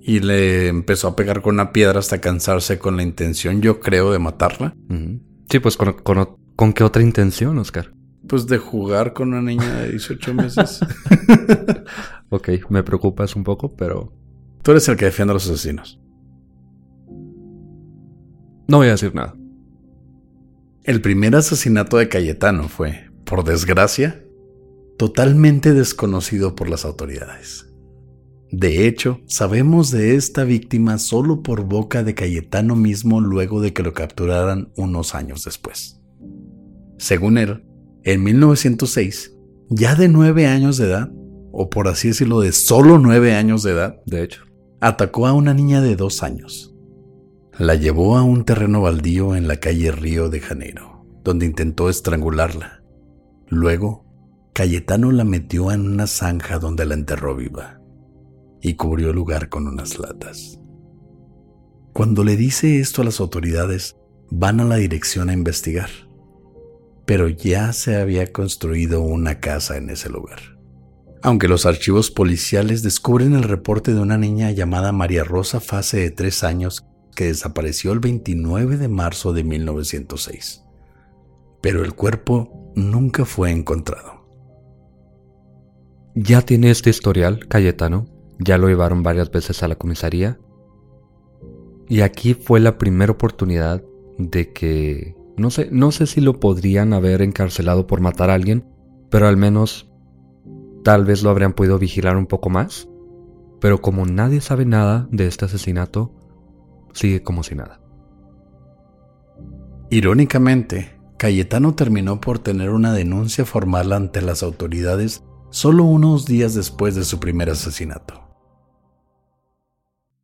Y 0.00 0.20
le 0.20 0.68
empezó 0.68 1.08
a 1.08 1.16
pegar 1.16 1.42
con 1.42 1.54
una 1.54 1.72
piedra 1.72 1.98
hasta 1.98 2.20
cansarse 2.20 2.78
con 2.78 2.96
la 2.96 3.02
intención, 3.02 3.60
yo 3.60 3.80
creo, 3.80 4.12
de 4.12 4.18
matarla. 4.18 4.74
Sí, 5.50 5.58
pues 5.58 5.76
con, 5.76 5.94
con, 6.56 6.72
qué 6.72 6.84
otra 6.84 7.02
intención, 7.02 7.58
Oscar? 7.58 7.92
Pues 8.26 8.46
de 8.46 8.58
jugar 8.58 9.12
con 9.12 9.28
una 9.28 9.42
niña 9.42 9.82
de 9.82 9.90
18 9.90 10.34
meses. 10.34 10.80
ok, 12.30 12.48
me 12.70 12.82
preocupas 12.82 13.36
un 13.36 13.44
poco, 13.44 13.74
pero... 13.76 14.12
Tú 14.62 14.72
eres 14.72 14.88
el 14.88 14.96
que 14.96 15.06
defiende 15.06 15.32
a 15.32 15.34
los 15.34 15.48
asesinos. 15.48 16.00
No 18.66 18.78
voy 18.78 18.88
a 18.88 18.92
decir 18.92 19.14
nada. 19.14 19.34
El 20.84 21.00
primer 21.00 21.36
asesinato 21.36 21.96
de 21.96 22.08
Cayetano 22.08 22.68
fue, 22.68 23.10
por 23.24 23.44
desgracia, 23.44 24.22
totalmente 24.98 25.72
desconocido 25.72 26.54
por 26.54 26.68
las 26.68 26.84
autoridades. 26.84 27.68
De 28.50 28.86
hecho, 28.86 29.20
sabemos 29.26 29.90
de 29.90 30.16
esta 30.16 30.44
víctima 30.44 30.98
solo 30.98 31.42
por 31.42 31.64
boca 31.64 32.02
de 32.02 32.14
Cayetano 32.14 32.74
mismo 32.76 33.20
luego 33.20 33.60
de 33.60 33.72
que 33.72 33.82
lo 33.82 33.92
capturaran 33.94 34.72
unos 34.76 35.14
años 35.14 35.44
después. 35.44 36.00
Según 36.98 37.38
él, 37.38 37.64
en 38.02 38.22
1906, 38.24 39.36
ya 39.70 39.94
de 39.94 40.08
nueve 40.08 40.46
años 40.46 40.78
de 40.78 40.86
edad, 40.86 41.12
o 41.52 41.70
por 41.70 41.88
así 41.88 42.08
decirlo, 42.08 42.40
de 42.40 42.52
solo 42.52 42.98
nueve 42.98 43.34
años 43.34 43.62
de 43.62 43.72
edad, 43.72 44.00
de 44.04 44.24
hecho, 44.24 44.44
atacó 44.80 45.26
a 45.26 45.32
una 45.32 45.54
niña 45.54 45.80
de 45.80 45.94
dos 45.94 46.22
años. 46.22 46.74
La 47.56 47.74
llevó 47.74 48.16
a 48.16 48.22
un 48.22 48.44
terreno 48.44 48.80
baldío 48.80 49.36
en 49.36 49.46
la 49.46 49.58
calle 49.58 49.92
Río 49.92 50.28
de 50.28 50.40
Janeiro, 50.40 51.06
donde 51.22 51.46
intentó 51.46 51.88
estrangularla. 51.88 52.82
Luego 53.48 54.07
Cayetano 54.58 55.12
la 55.12 55.22
metió 55.22 55.70
en 55.70 55.88
una 55.88 56.08
zanja 56.08 56.58
donde 56.58 56.84
la 56.84 56.94
enterró 56.94 57.36
viva 57.36 57.80
y 58.60 58.74
cubrió 58.74 59.10
el 59.10 59.14
lugar 59.14 59.50
con 59.50 59.68
unas 59.68 60.00
latas. 60.00 60.58
Cuando 61.92 62.24
le 62.24 62.36
dice 62.36 62.80
esto 62.80 63.02
a 63.02 63.04
las 63.04 63.20
autoridades, 63.20 63.94
van 64.32 64.58
a 64.58 64.64
la 64.64 64.74
dirección 64.74 65.30
a 65.30 65.32
investigar, 65.32 65.90
pero 67.06 67.28
ya 67.28 67.72
se 67.72 67.94
había 67.94 68.32
construido 68.32 69.00
una 69.00 69.38
casa 69.38 69.76
en 69.76 69.90
ese 69.90 70.08
lugar. 70.08 70.40
Aunque 71.22 71.46
los 71.46 71.64
archivos 71.64 72.10
policiales 72.10 72.82
descubren 72.82 73.34
el 73.34 73.44
reporte 73.44 73.94
de 73.94 74.00
una 74.00 74.18
niña 74.18 74.50
llamada 74.50 74.90
María 74.90 75.22
Rosa 75.22 75.60
Fase 75.60 75.98
de 75.98 76.10
tres 76.10 76.42
años 76.42 76.84
que 77.14 77.26
desapareció 77.26 77.92
el 77.92 78.00
29 78.00 78.76
de 78.76 78.88
marzo 78.88 79.32
de 79.32 79.44
1906, 79.44 80.64
pero 81.62 81.84
el 81.84 81.94
cuerpo 81.94 82.72
nunca 82.74 83.24
fue 83.24 83.52
encontrado. 83.52 84.17
Ya 86.20 86.42
tiene 86.42 86.70
este 86.70 86.90
historial, 86.90 87.46
Cayetano. 87.46 88.06
Ya 88.40 88.58
lo 88.58 88.66
llevaron 88.66 89.04
varias 89.04 89.30
veces 89.30 89.62
a 89.62 89.68
la 89.68 89.76
comisaría. 89.76 90.40
Y 91.88 92.00
aquí 92.00 92.34
fue 92.34 92.58
la 92.58 92.76
primera 92.76 93.12
oportunidad 93.12 93.84
de 94.18 94.52
que, 94.52 95.14
no 95.36 95.50
sé, 95.50 95.68
no 95.70 95.92
sé 95.92 96.06
si 96.06 96.20
lo 96.20 96.40
podrían 96.40 96.92
haber 96.92 97.22
encarcelado 97.22 97.86
por 97.86 98.00
matar 98.00 98.30
a 98.30 98.34
alguien, 98.34 98.66
pero 99.10 99.28
al 99.28 99.36
menos 99.36 99.92
tal 100.82 101.04
vez 101.04 101.22
lo 101.22 101.30
habrían 101.30 101.52
podido 101.52 101.78
vigilar 101.78 102.16
un 102.16 102.26
poco 102.26 102.50
más. 102.50 102.88
Pero 103.60 103.80
como 103.80 104.04
nadie 104.04 104.40
sabe 104.40 104.64
nada 104.64 105.06
de 105.12 105.28
este 105.28 105.44
asesinato, 105.44 106.12
sigue 106.94 107.22
como 107.22 107.44
si 107.44 107.54
nada. 107.54 107.80
Irónicamente, 109.88 110.98
Cayetano 111.16 111.76
terminó 111.76 112.20
por 112.20 112.40
tener 112.40 112.70
una 112.70 112.92
denuncia 112.92 113.44
formal 113.44 113.92
ante 113.92 114.20
las 114.20 114.42
autoridades 114.42 115.22
solo 115.50 115.84
unos 115.84 116.26
días 116.26 116.54
después 116.54 116.94
de 116.94 117.04
su 117.04 117.20
primer 117.20 117.50
asesinato. 117.50 118.28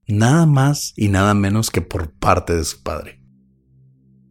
Nada 0.07 0.45
más 0.47 0.93
y 0.97 1.09
nada 1.09 1.35
menos 1.35 1.71
que 1.71 1.81
por 1.81 2.13
parte 2.13 2.55
de 2.55 2.65
su 2.65 2.83
padre. 2.83 3.23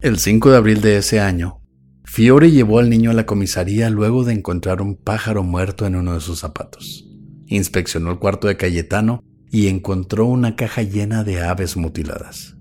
El 0.00 0.18
5 0.18 0.50
de 0.50 0.56
abril 0.56 0.80
de 0.80 0.98
ese 0.98 1.20
año, 1.20 1.60
Fiore 2.04 2.50
llevó 2.50 2.78
al 2.78 2.90
niño 2.90 3.10
a 3.10 3.14
la 3.14 3.26
comisaría 3.26 3.90
luego 3.90 4.22
de 4.24 4.34
encontrar 4.34 4.82
un 4.82 4.96
pájaro 4.96 5.42
muerto 5.42 5.86
en 5.86 5.96
uno 5.96 6.14
de 6.14 6.20
sus 6.20 6.40
zapatos. 6.40 7.08
Inspeccionó 7.46 8.12
el 8.12 8.18
cuarto 8.18 8.46
de 8.46 8.56
Cayetano 8.56 9.20
y 9.50 9.68
encontró 9.68 10.26
una 10.26 10.56
caja 10.56 10.82
llena 10.82 11.24
de 11.24 11.42
aves 11.42 11.76
mutiladas. 11.76 12.56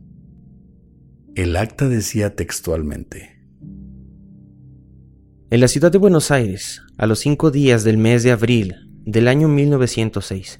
El 1.35 1.55
acta 1.55 1.87
decía 1.87 2.35
textualmente, 2.35 3.42
en 5.53 5.59
la 5.59 5.67
ciudad 5.67 5.91
de 5.91 5.99
Buenos 5.99 6.31
Aires, 6.31 6.81
a 6.97 7.05
los 7.05 7.19
cinco 7.19 7.51
días 7.51 7.83
del 7.83 7.99
mes 7.99 8.23
de 8.23 8.31
abril 8.31 8.73
del 9.05 9.27
año 9.27 9.47
1906, 9.47 10.59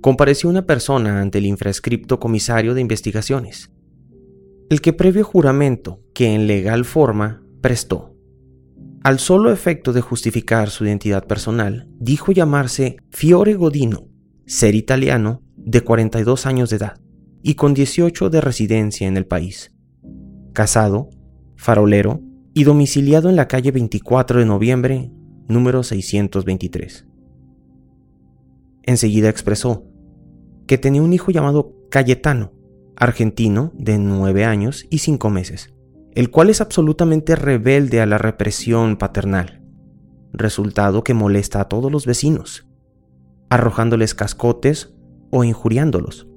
compareció 0.00 0.48
una 0.48 0.66
persona 0.66 1.20
ante 1.20 1.38
el 1.38 1.46
infrascripto 1.46 2.20
comisario 2.20 2.74
de 2.74 2.80
investigaciones, 2.80 3.72
el 4.68 4.80
que 4.80 4.92
previo 4.92 5.24
juramento 5.24 6.04
que 6.14 6.32
en 6.32 6.46
legal 6.46 6.84
forma 6.84 7.42
prestó. 7.60 8.14
Al 9.02 9.18
solo 9.18 9.50
efecto 9.50 9.92
de 9.92 10.00
justificar 10.00 10.70
su 10.70 10.84
identidad 10.84 11.26
personal, 11.26 11.88
dijo 11.98 12.30
llamarse 12.30 12.98
Fiore 13.10 13.54
Godino, 13.54 14.06
ser 14.46 14.76
italiano, 14.76 15.42
de 15.56 15.80
42 15.80 16.46
años 16.46 16.70
de 16.70 16.76
edad 16.76 17.00
y 17.42 17.54
con 17.54 17.74
18 17.74 18.30
de 18.30 18.40
residencia 18.40 19.08
en 19.08 19.16
el 19.16 19.26
país. 19.26 19.72
Casado, 20.52 21.10
farolero, 21.56 22.22
y 22.60 22.64
domiciliado 22.64 23.30
en 23.30 23.36
la 23.36 23.48
calle 23.48 23.70
24 23.70 24.38
de 24.38 24.44
noviembre, 24.44 25.10
número 25.48 25.82
623. 25.82 27.06
Enseguida 28.82 29.30
expresó 29.30 29.86
que 30.66 30.76
tenía 30.76 31.00
un 31.00 31.14
hijo 31.14 31.30
llamado 31.30 31.74
Cayetano, 31.88 32.52
argentino 32.96 33.72
de 33.74 33.96
9 33.96 34.44
años 34.44 34.86
y 34.90 34.98
5 34.98 35.30
meses, 35.30 35.72
el 36.14 36.30
cual 36.30 36.50
es 36.50 36.60
absolutamente 36.60 37.34
rebelde 37.34 38.02
a 38.02 38.06
la 38.06 38.18
represión 38.18 38.98
paternal, 38.98 39.62
resultado 40.34 41.02
que 41.02 41.14
molesta 41.14 41.62
a 41.62 41.68
todos 41.70 41.90
los 41.90 42.04
vecinos, 42.04 42.68
arrojándoles 43.48 44.14
cascotes 44.14 44.92
o 45.30 45.44
injuriándolos, 45.44 46.28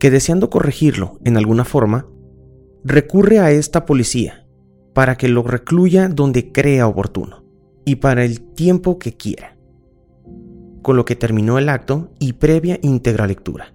que 0.00 0.10
deseando 0.10 0.50
corregirlo 0.50 1.20
en 1.24 1.36
alguna 1.36 1.64
forma, 1.64 2.08
recurre 2.82 3.38
a 3.38 3.52
esta 3.52 3.86
policía 3.86 4.45
para 4.96 5.18
que 5.18 5.28
lo 5.28 5.42
recluya 5.42 6.08
donde 6.08 6.52
crea 6.52 6.88
oportuno 6.88 7.44
y 7.84 7.96
para 7.96 8.24
el 8.24 8.40
tiempo 8.40 8.98
que 8.98 9.12
quiera. 9.12 9.54
Con 10.80 10.96
lo 10.96 11.04
que 11.04 11.14
terminó 11.14 11.58
el 11.58 11.68
acto 11.68 12.14
y 12.18 12.32
previa 12.32 12.78
íntegra 12.80 13.26
lectura. 13.26 13.74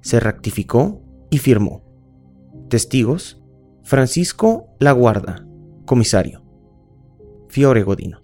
Se 0.00 0.18
rectificó 0.18 1.02
y 1.28 1.36
firmó. 1.36 1.84
Testigos: 2.70 3.42
Francisco 3.82 4.68
Laguarda, 4.80 5.46
comisario. 5.84 6.42
Fiore 7.50 7.82
Godino. 7.82 8.22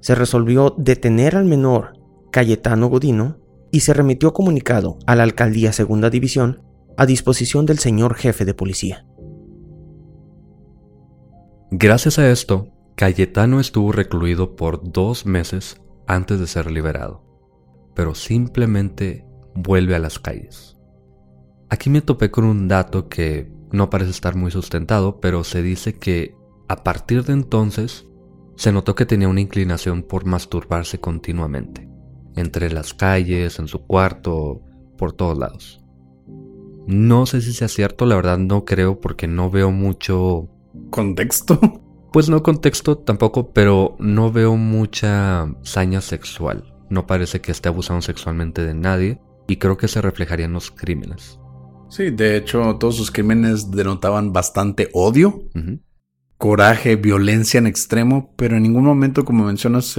Se 0.00 0.16
resolvió 0.16 0.74
detener 0.76 1.36
al 1.36 1.44
menor 1.44 1.92
Cayetano 2.32 2.88
Godino 2.88 3.38
y 3.70 3.80
se 3.80 3.94
remitió 3.94 4.32
comunicado 4.32 4.98
a 5.06 5.14
la 5.14 5.22
Alcaldía 5.22 5.72
Segunda 5.72 6.10
División 6.10 6.64
a 6.96 7.06
disposición 7.06 7.64
del 7.64 7.78
señor 7.78 8.16
jefe 8.16 8.44
de 8.44 8.54
policía. 8.54 9.07
Gracias 11.70 12.18
a 12.18 12.30
esto, 12.30 12.68
Cayetano 12.94 13.60
estuvo 13.60 13.92
recluido 13.92 14.56
por 14.56 14.90
dos 14.90 15.26
meses 15.26 15.78
antes 16.06 16.40
de 16.40 16.46
ser 16.46 16.70
liberado, 16.70 17.22
pero 17.94 18.14
simplemente 18.14 19.26
vuelve 19.54 19.94
a 19.94 19.98
las 19.98 20.18
calles. 20.18 20.78
Aquí 21.68 21.90
me 21.90 22.00
topé 22.00 22.30
con 22.30 22.44
un 22.44 22.68
dato 22.68 23.10
que 23.10 23.52
no 23.70 23.90
parece 23.90 24.12
estar 24.12 24.34
muy 24.34 24.50
sustentado, 24.50 25.20
pero 25.20 25.44
se 25.44 25.60
dice 25.60 25.98
que 25.98 26.34
a 26.68 26.82
partir 26.82 27.22
de 27.24 27.34
entonces 27.34 28.06
se 28.56 28.72
notó 28.72 28.94
que 28.94 29.04
tenía 29.04 29.28
una 29.28 29.42
inclinación 29.42 30.02
por 30.02 30.24
masturbarse 30.24 31.00
continuamente, 31.00 31.86
entre 32.34 32.72
las 32.72 32.94
calles, 32.94 33.58
en 33.58 33.68
su 33.68 33.80
cuarto, 33.86 34.62
por 34.96 35.12
todos 35.12 35.36
lados. 35.36 35.84
No 36.86 37.26
sé 37.26 37.42
si 37.42 37.52
sea 37.52 37.68
cierto, 37.68 38.06
la 38.06 38.16
verdad 38.16 38.38
no 38.38 38.64
creo 38.64 39.00
porque 39.02 39.26
no 39.26 39.50
veo 39.50 39.70
mucho... 39.70 40.48
¿Contexto? 40.90 41.60
Pues 42.10 42.30
no 42.30 42.42
contexto 42.42 42.96
tampoco, 42.96 43.52
pero 43.52 43.94
no 43.98 44.32
veo 44.32 44.56
mucha 44.56 45.46
saña 45.62 46.00
sexual. 46.00 46.74
No 46.88 47.06
parece 47.06 47.42
que 47.42 47.52
esté 47.52 47.68
abusando 47.68 48.00
sexualmente 48.00 48.64
de 48.64 48.72
nadie 48.72 49.20
y 49.46 49.56
creo 49.56 49.76
que 49.76 49.88
se 49.88 50.00
reflejaría 50.00 50.46
en 50.46 50.54
los 50.54 50.70
crímenes. 50.70 51.38
Sí, 51.90 52.10
de 52.10 52.36
hecho, 52.36 52.76
todos 52.76 52.96
sus 52.96 53.10
crímenes 53.10 53.70
denotaban 53.70 54.32
bastante 54.32 54.88
odio, 54.94 55.42
coraje, 56.38 56.96
violencia 56.96 57.58
en 57.58 57.66
extremo, 57.66 58.34
pero 58.36 58.56
en 58.56 58.62
ningún 58.62 58.84
momento, 58.84 59.24
como 59.24 59.44
mencionas, 59.44 59.94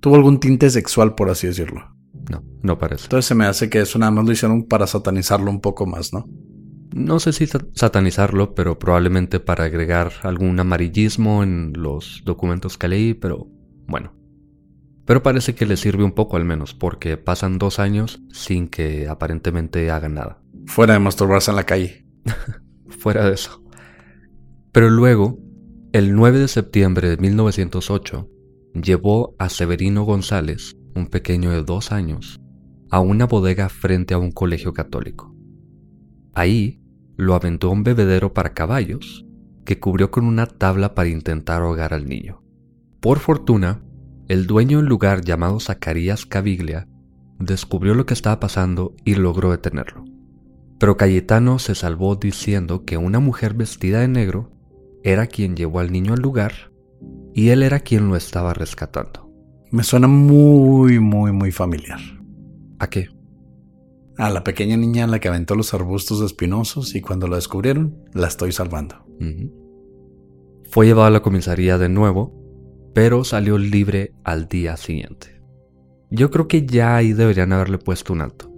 tuvo 0.00 0.16
algún 0.16 0.38
tinte 0.38 0.68
sexual, 0.68 1.14
por 1.14 1.30
así 1.30 1.46
decirlo. 1.46 1.96
No, 2.30 2.42
no 2.62 2.78
parece. 2.78 3.04
Entonces 3.04 3.26
se 3.26 3.34
me 3.34 3.46
hace 3.46 3.70
que 3.70 3.80
eso 3.80 3.98
nada 3.98 4.10
más 4.10 4.26
lo 4.26 4.32
hicieron 4.32 4.64
para 4.64 4.86
satanizarlo 4.86 5.50
un 5.50 5.60
poco 5.60 5.86
más, 5.86 6.12
¿no? 6.12 6.26
No 6.96 7.20
sé 7.20 7.34
si 7.34 7.46
satanizarlo, 7.46 8.54
pero 8.54 8.78
probablemente 8.78 9.38
para 9.38 9.64
agregar 9.64 10.12
algún 10.22 10.58
amarillismo 10.58 11.42
en 11.42 11.74
los 11.76 12.22
documentos 12.24 12.78
que 12.78 12.88
leí, 12.88 13.12
pero 13.12 13.48
bueno. 13.86 14.14
Pero 15.04 15.22
parece 15.22 15.54
que 15.54 15.66
le 15.66 15.76
sirve 15.76 16.04
un 16.04 16.12
poco 16.12 16.38
al 16.38 16.46
menos, 16.46 16.72
porque 16.72 17.18
pasan 17.18 17.58
dos 17.58 17.80
años 17.80 18.22
sin 18.32 18.66
que 18.68 19.08
aparentemente 19.08 19.90
haga 19.90 20.08
nada. 20.08 20.40
Fuera 20.64 20.94
de 20.94 21.00
masturbarse 21.00 21.50
en 21.50 21.56
la 21.56 21.64
calle. 21.64 22.06
Fuera 22.88 23.26
de 23.26 23.34
eso. 23.34 23.62
Pero 24.72 24.88
luego, 24.88 25.38
el 25.92 26.14
9 26.14 26.38
de 26.38 26.48
septiembre 26.48 27.10
de 27.10 27.18
1908, 27.18 28.26
llevó 28.72 29.36
a 29.38 29.50
Severino 29.50 30.04
González, 30.04 30.78
un 30.94 31.08
pequeño 31.08 31.50
de 31.50 31.62
dos 31.62 31.92
años, 31.92 32.40
a 32.90 33.00
una 33.00 33.26
bodega 33.26 33.68
frente 33.68 34.14
a 34.14 34.18
un 34.18 34.32
colegio 34.32 34.72
católico. 34.72 35.36
Ahí 36.32 36.80
lo 37.16 37.34
aventó 37.34 37.68
a 37.68 37.72
un 37.72 37.82
bebedero 37.82 38.32
para 38.32 38.54
caballos, 38.54 39.26
que 39.64 39.80
cubrió 39.80 40.10
con 40.10 40.26
una 40.26 40.46
tabla 40.46 40.94
para 40.94 41.08
intentar 41.08 41.62
ahogar 41.62 41.92
al 41.92 42.06
niño. 42.06 42.42
Por 43.00 43.18
fortuna, 43.18 43.82
el 44.28 44.46
dueño 44.46 44.78
del 44.78 44.86
lugar 44.86 45.22
llamado 45.22 45.60
Zacarías 45.60 46.26
Caviglia 46.26 46.88
descubrió 47.38 47.94
lo 47.94 48.06
que 48.06 48.14
estaba 48.14 48.40
pasando 48.40 48.94
y 49.04 49.14
logró 49.14 49.50
detenerlo. 49.50 50.04
Pero 50.78 50.96
Cayetano 50.96 51.58
se 51.58 51.74
salvó 51.74 52.16
diciendo 52.16 52.84
que 52.84 52.96
una 52.96 53.20
mujer 53.20 53.54
vestida 53.54 54.00
de 54.00 54.08
negro 54.08 54.52
era 55.02 55.26
quien 55.26 55.56
llevó 55.56 55.80
al 55.80 55.92
niño 55.92 56.14
al 56.14 56.20
lugar 56.20 56.72
y 57.34 57.48
él 57.50 57.62
era 57.62 57.80
quien 57.80 58.08
lo 58.08 58.16
estaba 58.16 58.52
rescatando. 58.54 59.30
Me 59.70 59.82
suena 59.82 60.08
muy, 60.08 61.00
muy, 61.00 61.32
muy 61.32 61.52
familiar. 61.52 62.00
¿A 62.78 62.88
qué? 62.88 63.08
A 64.18 64.30
la 64.30 64.44
pequeña 64.44 64.76
niña 64.76 65.04
a 65.04 65.06
la 65.06 65.18
que 65.18 65.28
aventó 65.28 65.54
los 65.54 65.74
arbustos 65.74 66.22
espinosos 66.22 66.94
y 66.94 67.02
cuando 67.02 67.28
la 67.28 67.36
descubrieron, 67.36 67.98
la 68.14 68.28
estoy 68.28 68.52
salvando. 68.52 69.04
Fue 70.70 70.86
llevado 70.86 71.08
a 71.08 71.10
la 71.10 71.20
comisaría 71.20 71.76
de 71.76 71.88
nuevo, 71.88 72.32
pero 72.94 73.24
salió 73.24 73.58
libre 73.58 74.14
al 74.24 74.48
día 74.48 74.76
siguiente. 74.76 75.42
Yo 76.10 76.30
creo 76.30 76.48
que 76.48 76.64
ya 76.64 76.96
ahí 76.96 77.12
deberían 77.12 77.52
haberle 77.52 77.78
puesto 77.78 78.12
un 78.12 78.22
alto. 78.22 78.50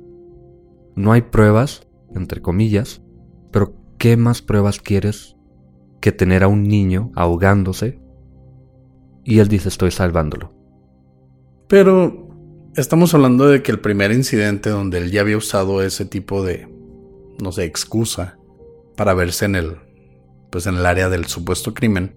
No 0.94 1.12
hay 1.12 1.22
pruebas, 1.22 1.88
entre 2.14 2.40
comillas, 2.40 3.02
pero 3.50 3.74
¿qué 3.98 4.16
más 4.16 4.42
pruebas 4.42 4.80
quieres 4.80 5.36
que 6.00 6.12
tener 6.12 6.44
a 6.44 6.48
un 6.48 6.64
niño 6.64 7.10
ahogándose? 7.16 8.00
Y 9.24 9.40
él 9.40 9.48
dice 9.48 9.68
estoy 9.68 9.90
salvándolo. 9.90 10.52
Pero 11.68 12.27
estamos 12.80 13.12
hablando 13.12 13.48
de 13.48 13.62
que 13.62 13.72
el 13.72 13.80
primer 13.80 14.12
incidente 14.12 14.70
donde 14.70 14.98
él 14.98 15.10
ya 15.10 15.22
había 15.22 15.36
usado 15.36 15.82
ese 15.82 16.04
tipo 16.04 16.44
de, 16.44 16.68
no 17.42 17.50
sé, 17.50 17.64
excusa 17.64 18.38
para 18.96 19.14
verse 19.14 19.46
en 19.46 19.56
el, 19.56 19.76
pues 20.50 20.66
en 20.66 20.76
el 20.76 20.86
área 20.86 21.08
del 21.08 21.26
supuesto 21.26 21.74
crimen, 21.74 22.16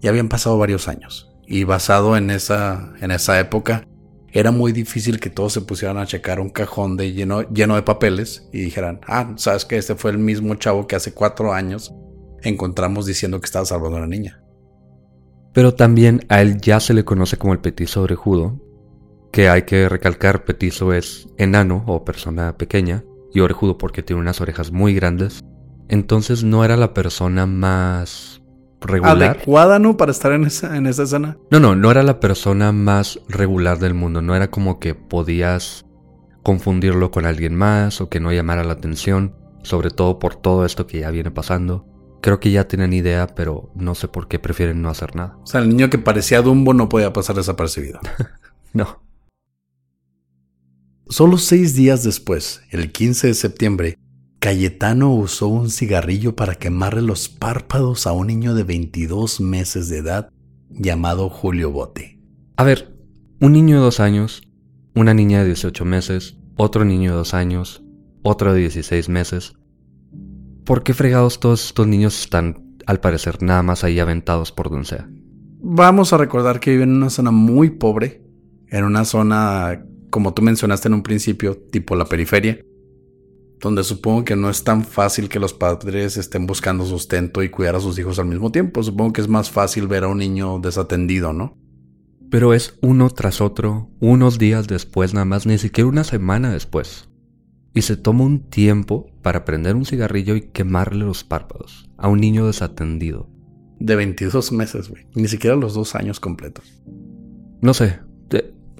ya 0.00 0.10
habían 0.10 0.28
pasado 0.28 0.58
varios 0.58 0.88
años. 0.88 1.32
Y 1.46 1.64
basado 1.64 2.16
en 2.16 2.30
esa, 2.30 2.92
en 3.00 3.12
esa 3.12 3.38
época, 3.38 3.86
era 4.32 4.50
muy 4.50 4.72
difícil 4.72 5.20
que 5.20 5.30
todos 5.30 5.52
se 5.52 5.60
pusieran 5.60 5.98
a 5.98 6.06
checar 6.06 6.40
un 6.40 6.50
cajón 6.50 6.96
de 6.96 7.12
lleno, 7.12 7.42
lleno 7.50 7.76
de 7.76 7.82
papeles 7.82 8.48
y 8.52 8.60
dijeran, 8.60 9.00
ah, 9.06 9.32
sabes 9.36 9.64
que 9.64 9.76
este 9.76 9.94
fue 9.94 10.10
el 10.10 10.18
mismo 10.18 10.54
chavo 10.56 10.86
que 10.86 10.96
hace 10.96 11.14
cuatro 11.14 11.52
años 11.52 11.94
encontramos 12.42 13.06
diciendo 13.06 13.40
que 13.40 13.46
estaba 13.46 13.64
salvando 13.64 13.98
a 13.98 14.00
la 14.00 14.06
niña. 14.06 14.42
Pero 15.52 15.74
también 15.74 16.24
a 16.28 16.40
él 16.42 16.60
ya 16.60 16.78
se 16.78 16.94
le 16.94 17.04
conoce 17.04 17.36
como 17.36 17.52
el 17.52 17.58
petizo 17.58 18.02
orejudo, 18.02 18.60
que 19.30 19.48
hay 19.48 19.62
que 19.62 19.88
recalcar, 19.88 20.44
petizo 20.44 20.92
es 20.92 21.28
enano 21.38 21.84
o 21.86 22.04
persona 22.04 22.56
pequeña, 22.56 23.04
y 23.32 23.40
orejudo 23.40 23.78
porque 23.78 24.02
tiene 24.02 24.20
unas 24.22 24.40
orejas 24.40 24.72
muy 24.72 24.94
grandes. 24.94 25.44
Entonces 25.88 26.44
no 26.44 26.64
era 26.64 26.76
la 26.76 26.94
persona 26.94 27.46
más 27.46 28.42
regular. 28.80 29.36
Adecuada, 29.36 29.78
¿no? 29.78 29.96
Para 29.96 30.12
estar 30.12 30.32
en 30.32 30.44
esa, 30.44 30.76
en 30.76 30.86
esa 30.86 31.04
escena. 31.04 31.36
No, 31.50 31.60
no, 31.60 31.76
no 31.76 31.90
era 31.90 32.02
la 32.02 32.20
persona 32.20 32.72
más 32.72 33.20
regular 33.28 33.78
del 33.78 33.94
mundo. 33.94 34.22
No 34.22 34.34
era 34.34 34.50
como 34.50 34.78
que 34.78 34.94
podías 34.94 35.84
confundirlo 36.42 37.10
con 37.10 37.26
alguien 37.26 37.54
más 37.54 38.00
o 38.00 38.08
que 38.08 38.20
no 38.20 38.32
llamara 38.32 38.64
la 38.64 38.72
atención, 38.72 39.34
sobre 39.62 39.90
todo 39.90 40.18
por 40.18 40.36
todo 40.36 40.64
esto 40.64 40.86
que 40.86 41.00
ya 41.00 41.10
viene 41.10 41.30
pasando. 41.30 41.86
Creo 42.22 42.40
que 42.40 42.50
ya 42.50 42.68
tienen 42.68 42.92
idea, 42.92 43.28
pero 43.28 43.70
no 43.74 43.94
sé 43.94 44.08
por 44.08 44.28
qué 44.28 44.38
prefieren 44.38 44.82
no 44.82 44.90
hacer 44.90 45.16
nada. 45.16 45.38
O 45.42 45.46
sea, 45.46 45.60
el 45.60 45.68
niño 45.68 45.88
que 45.88 45.98
parecía 45.98 46.42
Dumbo 46.42 46.74
no 46.74 46.88
podía 46.88 47.12
pasar 47.12 47.36
desapercibido. 47.36 48.00
no. 48.72 49.09
Solo 51.10 51.38
seis 51.38 51.74
días 51.74 52.04
después, 52.04 52.62
el 52.70 52.92
15 52.92 53.26
de 53.26 53.34
septiembre, 53.34 53.98
Cayetano 54.38 55.12
usó 55.12 55.48
un 55.48 55.68
cigarrillo 55.68 56.36
para 56.36 56.54
quemarle 56.54 57.02
los 57.02 57.28
párpados 57.28 58.06
a 58.06 58.12
un 58.12 58.28
niño 58.28 58.54
de 58.54 58.62
22 58.62 59.40
meses 59.40 59.88
de 59.88 59.98
edad 59.98 60.30
llamado 60.68 61.28
Julio 61.28 61.72
Bote. 61.72 62.20
A 62.56 62.62
ver, 62.62 62.96
un 63.40 63.52
niño 63.52 63.78
de 63.78 63.82
dos 63.82 63.98
años, 63.98 64.42
una 64.94 65.12
niña 65.12 65.40
de 65.40 65.46
18 65.46 65.84
meses, 65.84 66.36
otro 66.54 66.84
niño 66.84 67.10
de 67.10 67.16
dos 67.16 67.34
años, 67.34 67.82
otro 68.22 68.54
de 68.54 68.60
16 68.60 69.08
meses. 69.08 69.54
¿Por 70.64 70.84
qué 70.84 70.94
fregados 70.94 71.40
todos 71.40 71.66
estos 71.66 71.88
niños 71.88 72.20
están, 72.20 72.76
al 72.86 73.00
parecer, 73.00 73.42
nada 73.42 73.64
más 73.64 73.82
ahí 73.82 73.98
aventados 73.98 74.52
por 74.52 74.70
donde 74.70 74.86
sea? 74.86 75.10
Vamos 75.60 76.12
a 76.12 76.18
recordar 76.18 76.60
que 76.60 76.70
viven 76.70 76.90
en 76.90 76.96
una 76.98 77.10
zona 77.10 77.32
muy 77.32 77.70
pobre, 77.70 78.22
en 78.68 78.84
una 78.84 79.04
zona 79.04 79.84
como 80.10 80.34
tú 80.34 80.42
mencionaste 80.42 80.88
en 80.88 80.94
un 80.94 81.02
principio, 81.02 81.56
tipo 81.56 81.96
la 81.96 82.04
periferia, 82.04 82.64
donde 83.60 83.84
supongo 83.84 84.24
que 84.24 84.36
no 84.36 84.50
es 84.50 84.64
tan 84.64 84.84
fácil 84.84 85.28
que 85.28 85.38
los 85.38 85.52
padres 85.52 86.16
estén 86.16 86.46
buscando 86.46 86.84
sustento 86.86 87.42
y 87.42 87.50
cuidar 87.50 87.76
a 87.76 87.80
sus 87.80 87.98
hijos 87.98 88.18
al 88.18 88.26
mismo 88.26 88.50
tiempo. 88.50 88.82
Supongo 88.82 89.12
que 89.12 89.20
es 89.20 89.28
más 89.28 89.50
fácil 89.50 89.86
ver 89.86 90.04
a 90.04 90.08
un 90.08 90.18
niño 90.18 90.58
desatendido, 90.60 91.32
¿no? 91.32 91.56
Pero 92.30 92.54
es 92.54 92.78
uno 92.80 93.10
tras 93.10 93.40
otro, 93.40 93.90
unos 94.00 94.38
días 94.38 94.66
después 94.66 95.14
nada 95.14 95.24
más, 95.24 95.46
ni 95.46 95.58
siquiera 95.58 95.88
una 95.88 96.04
semana 96.04 96.52
después. 96.52 97.08
Y 97.74 97.82
se 97.82 97.96
toma 97.96 98.24
un 98.24 98.48
tiempo 98.48 99.10
para 99.22 99.44
prender 99.44 99.76
un 99.76 99.84
cigarrillo 99.84 100.36
y 100.36 100.42
quemarle 100.42 101.04
los 101.04 101.24
párpados 101.24 101.88
a 101.98 102.08
un 102.08 102.20
niño 102.20 102.46
desatendido. 102.46 103.28
De 103.78 103.96
22 103.96 104.52
meses, 104.52 104.88
güey. 104.88 105.06
Ni 105.14 105.28
siquiera 105.28 105.56
los 105.56 105.74
dos 105.74 105.94
años 105.94 106.20
completos. 106.20 106.82
No 107.60 107.74
sé, 107.74 108.00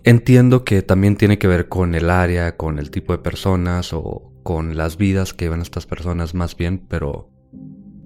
Entiendo 0.04 0.64
que 0.64 0.82
también 0.82 1.16
tiene 1.16 1.38
que 1.38 1.46
ver 1.46 1.68
con 1.68 1.94
el 1.94 2.08
área, 2.08 2.56
con 2.56 2.78
el 2.78 2.90
tipo 2.90 3.12
de 3.12 3.18
personas 3.18 3.92
o 3.92 4.32
con 4.42 4.76
las 4.76 4.96
vidas 4.96 5.34
que 5.34 5.44
llevan 5.44 5.60
estas 5.60 5.86
personas 5.86 6.34
más 6.34 6.56
bien, 6.56 6.86
pero 6.88 7.28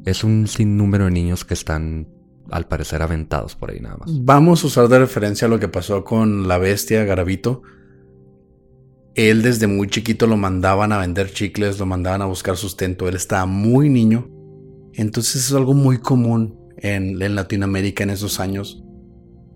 es 0.05 0.25
un 0.25 0.49
sinnúmero 0.49 1.05
de 1.05 1.13
niños 1.13 1.45
que 1.45 1.55
están 1.55 2.09
al 2.51 2.67
parecer 2.67 3.01
aventados 3.01 3.55
por 3.55 3.71
ahí 3.71 3.81
nada 3.81 3.97
más. 3.97 4.11
Vamos 4.25 4.65
a 4.65 4.67
usar 4.67 4.89
de 4.89 4.99
referencia 4.99 5.47
lo 5.47 5.61
que 5.61 5.69
pasó 5.69 6.05
con 6.05 6.49
la 6.49 6.59
bestia 6.59 7.05
Garavito. 7.05 7.63
Él 9.15 9.43
desde 9.43 9.69
muy 9.69 9.89
chiquito 9.89 10.27
lo 10.27 10.37
mandaban 10.37 10.91
a 10.91 10.99
vender 10.99 11.33
chicles, 11.33 11.79
lo 11.79 11.87
mandaban 11.87 12.23
a 12.23 12.27
buscar 12.27 12.57
sustento, 12.57 13.09
él 13.09 13.15
estaba 13.15 13.47
muy 13.47 13.89
niño. 13.89 14.29
Entonces 14.95 15.47
es 15.47 15.53
algo 15.53 15.75
muy 15.75 15.99
común 15.99 16.59
en, 16.77 17.23
en 17.23 17.35
Latinoamérica 17.37 18.03
en 18.03 18.11
esos 18.11 18.41
años, 18.41 18.83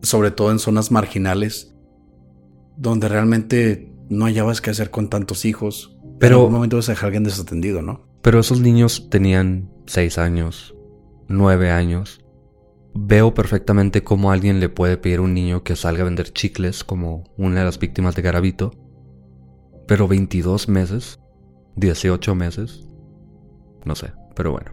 sobre 0.03 0.31
todo 0.31 0.53
en 0.53 0.61
zonas 0.61 0.93
marginales 0.93 1.75
donde 2.79 3.09
realmente 3.09 3.93
no 4.09 4.25
hallabas 4.25 4.61
qué 4.61 4.71
hacer 4.71 4.91
con 4.91 5.11
tantos 5.11 5.45
hijos. 5.45 5.97
Pero 6.19 6.37
en 6.37 6.41
algún 6.41 6.55
momento 6.55 6.77
vas 6.77 6.89
a 6.89 6.93
dejar 6.93 7.09
alguien 7.09 7.25
desatendido, 7.25 7.83
¿no? 7.83 8.09
Pero 8.23 8.41
esos 8.41 8.61
niños 8.61 9.09
tenían 9.11 9.71
seis 9.87 10.19
años, 10.19 10.75
nueve 11.29 11.71
años. 11.71 12.25
veo 12.95 13.33
perfectamente 13.33 14.03
cómo 14.03 14.33
alguien 14.33 14.59
le 14.59 14.69
puede 14.69 14.97
pedir 14.97 15.19
a 15.19 15.23
un 15.23 15.35
niño 15.35 15.63
que 15.63 15.77
salga 15.77 16.03
a 16.03 16.07
vender 16.07 16.33
chicles 16.33 16.83
como 16.83 17.25
una 17.37 17.61
de 17.61 17.67
las 17.67 17.79
víctimas 17.79 18.17
de 18.17 18.23
Garabito. 18.23 18.73
Pero 19.87 20.09
22 20.09 20.69
meses, 20.69 21.21
18 21.77 22.35
meses, 22.35 22.89
no 23.85 23.95
sé, 23.95 24.13
pero 24.35 24.53
bueno. 24.53 24.73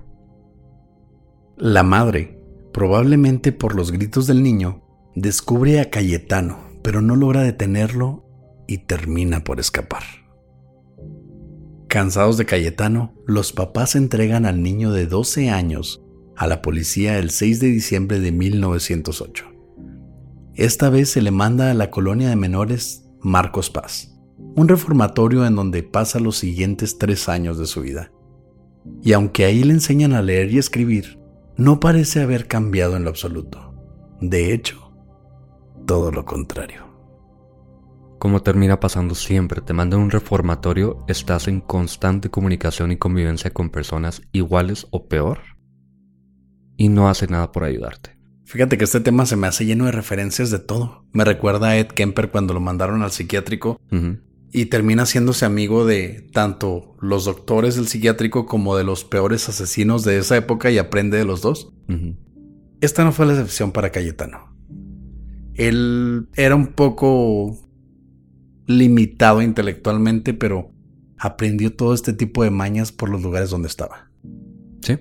La 1.57 1.83
madre, 1.83 2.41
probablemente 2.73 3.51
por 3.51 3.75
los 3.75 3.91
gritos 3.91 4.27
del 4.27 4.41
niño, 4.41 4.81
descubre 5.15 5.79
a 5.79 5.89
Cayetano, 5.89 6.64
pero 6.85 7.01
no 7.01 7.15
logra 7.15 7.41
detenerlo 7.41 8.23
y 8.67 8.77
termina 8.77 9.43
por 9.43 9.59
escapar. 9.59 10.03
Cansados 11.87 12.37
de 12.37 12.45
Cayetano, 12.45 13.15
los 13.25 13.53
papás 13.53 13.95
entregan 13.95 14.45
al 14.45 14.61
niño 14.61 14.91
de 14.91 15.07
12 15.07 15.49
años 15.49 16.03
a 16.37 16.45
la 16.45 16.61
policía 16.61 17.17
el 17.17 17.31
6 17.31 17.59
de 17.59 17.67
diciembre 17.69 18.19
de 18.19 18.31
1908. 18.31 19.45
Esta 20.53 20.91
vez 20.91 21.09
se 21.09 21.23
le 21.23 21.31
manda 21.31 21.71
a 21.71 21.73
la 21.73 21.89
colonia 21.89 22.29
de 22.29 22.35
menores 22.35 23.09
Marcos 23.19 23.71
Paz, 23.71 24.15
un 24.37 24.67
reformatorio 24.67 25.47
en 25.47 25.55
donde 25.55 25.81
pasa 25.81 26.19
los 26.19 26.37
siguientes 26.37 26.99
tres 26.99 27.29
años 27.29 27.57
de 27.57 27.65
su 27.65 27.81
vida. 27.81 28.11
Y 29.01 29.13
aunque 29.13 29.45
ahí 29.45 29.63
le 29.63 29.73
enseñan 29.73 30.13
a 30.13 30.21
leer 30.21 30.51
y 30.51 30.59
escribir, 30.59 31.17
no 31.57 31.79
parece 31.79 32.21
haber 32.21 32.47
cambiado 32.47 32.95
en 32.95 33.05
lo 33.05 33.09
absoluto. 33.09 33.73
De 34.21 34.53
hecho, 34.53 34.84
todo 35.85 36.11
lo 36.11 36.25
contrario. 36.25 36.85
Como 38.19 38.41
termina 38.41 38.79
pasando 38.79 39.13
siempre, 39.13 39.61
te 39.61 39.73
mandan 39.73 39.99
un 39.99 40.09
reformatorio, 40.09 41.03
estás 41.07 41.47
en 41.47 41.61
constante 41.61 42.29
comunicación 42.29 42.91
y 42.91 42.97
convivencia 42.97 43.51
con 43.51 43.69
personas 43.69 44.21
iguales 44.31 44.87
o 44.89 45.07
peor 45.07 45.39
y 46.77 46.89
no 46.89 47.09
hace 47.09 47.27
nada 47.27 47.51
por 47.51 47.63
ayudarte. 47.63 48.17
Fíjate 48.45 48.77
que 48.77 48.83
este 48.83 48.99
tema 48.99 49.25
se 49.25 49.35
me 49.35 49.47
hace 49.47 49.65
lleno 49.65 49.85
de 49.85 49.91
referencias 49.91 50.51
de 50.51 50.59
todo. 50.59 51.05
Me 51.11 51.25
recuerda 51.25 51.69
a 51.69 51.77
Ed 51.77 51.87
Kemper 51.87 52.31
cuando 52.31 52.53
lo 52.53 52.59
mandaron 52.59 53.01
al 53.01 53.11
psiquiátrico 53.11 53.79
y 54.51 54.65
termina 54.67 55.03
haciéndose 55.03 55.45
amigo 55.45 55.85
de 55.85 56.29
tanto 56.31 56.95
los 57.01 57.25
doctores 57.25 57.75
del 57.75 57.87
psiquiátrico 57.87 58.45
como 58.45 58.77
de 58.77 58.83
los 58.83 59.03
peores 59.03 59.49
asesinos 59.49 60.03
de 60.03 60.19
esa 60.19 60.37
época 60.37 60.71
y 60.71 60.77
aprende 60.77 61.17
de 61.17 61.25
los 61.25 61.41
dos. 61.41 61.73
Esta 62.81 63.03
no 63.03 63.11
fue 63.11 63.25
la 63.25 63.33
excepción 63.33 63.71
para 63.71 63.91
Cayetano. 63.91 64.54
Él 65.55 66.27
era 66.35 66.55
un 66.55 66.67
poco 66.67 67.57
limitado 68.67 69.41
intelectualmente, 69.41 70.33
pero 70.33 70.71
aprendió 71.17 71.73
todo 71.73 71.93
este 71.93 72.13
tipo 72.13 72.43
de 72.43 72.51
mañas 72.51 72.91
por 72.91 73.09
los 73.09 73.21
lugares 73.21 73.49
donde 73.49 73.67
estaba. 73.67 74.11
Sí. 74.81 74.99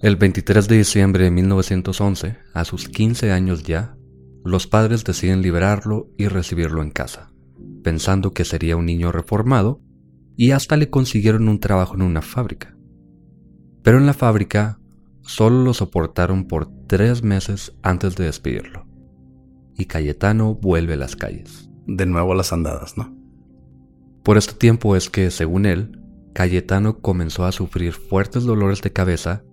El 0.00 0.16
23 0.16 0.68
de 0.68 0.78
diciembre 0.78 1.24
de 1.24 1.30
1911, 1.30 2.36
a 2.52 2.64
sus 2.64 2.88
15 2.88 3.32
años 3.32 3.62
ya, 3.62 3.96
los 4.44 4.66
padres 4.66 5.04
deciden 5.04 5.42
liberarlo 5.42 6.10
y 6.16 6.28
recibirlo 6.28 6.82
en 6.82 6.90
casa, 6.90 7.32
pensando 7.82 8.32
que 8.32 8.44
sería 8.44 8.76
un 8.76 8.86
niño 8.86 9.10
reformado 9.10 9.80
y 10.36 10.50
hasta 10.50 10.76
le 10.76 10.90
consiguieron 10.90 11.48
un 11.48 11.58
trabajo 11.58 11.94
en 11.94 12.02
una 12.02 12.22
fábrica. 12.22 12.76
Pero 13.82 13.98
en 13.98 14.06
la 14.06 14.14
fábrica 14.14 14.78
solo 15.22 15.64
lo 15.64 15.74
soportaron 15.74 16.46
por 16.46 16.68
tres 16.86 17.22
meses 17.22 17.72
antes 17.82 18.16
de 18.16 18.26
despedirlo. 18.26 18.85
Y 19.76 19.86
Cayetano 19.86 20.54
vuelve 20.54 20.94
a 20.94 20.96
las 20.96 21.16
calles. 21.16 21.68
De 21.86 22.06
nuevo 22.06 22.32
a 22.32 22.36
las 22.36 22.52
andadas, 22.52 22.96
¿no? 22.96 23.14
Por 24.22 24.38
este 24.38 24.54
tiempo 24.54 24.96
es 24.96 25.08
que, 25.08 25.30
según 25.30 25.66
él, 25.66 26.00
Cayetano 26.32 26.98
comenzó 26.98 27.44
a 27.44 27.52
sufrir 27.52 27.92
fuertes 27.92 28.44
dolores 28.44 28.82
de 28.82 28.92
cabeza 28.92 29.44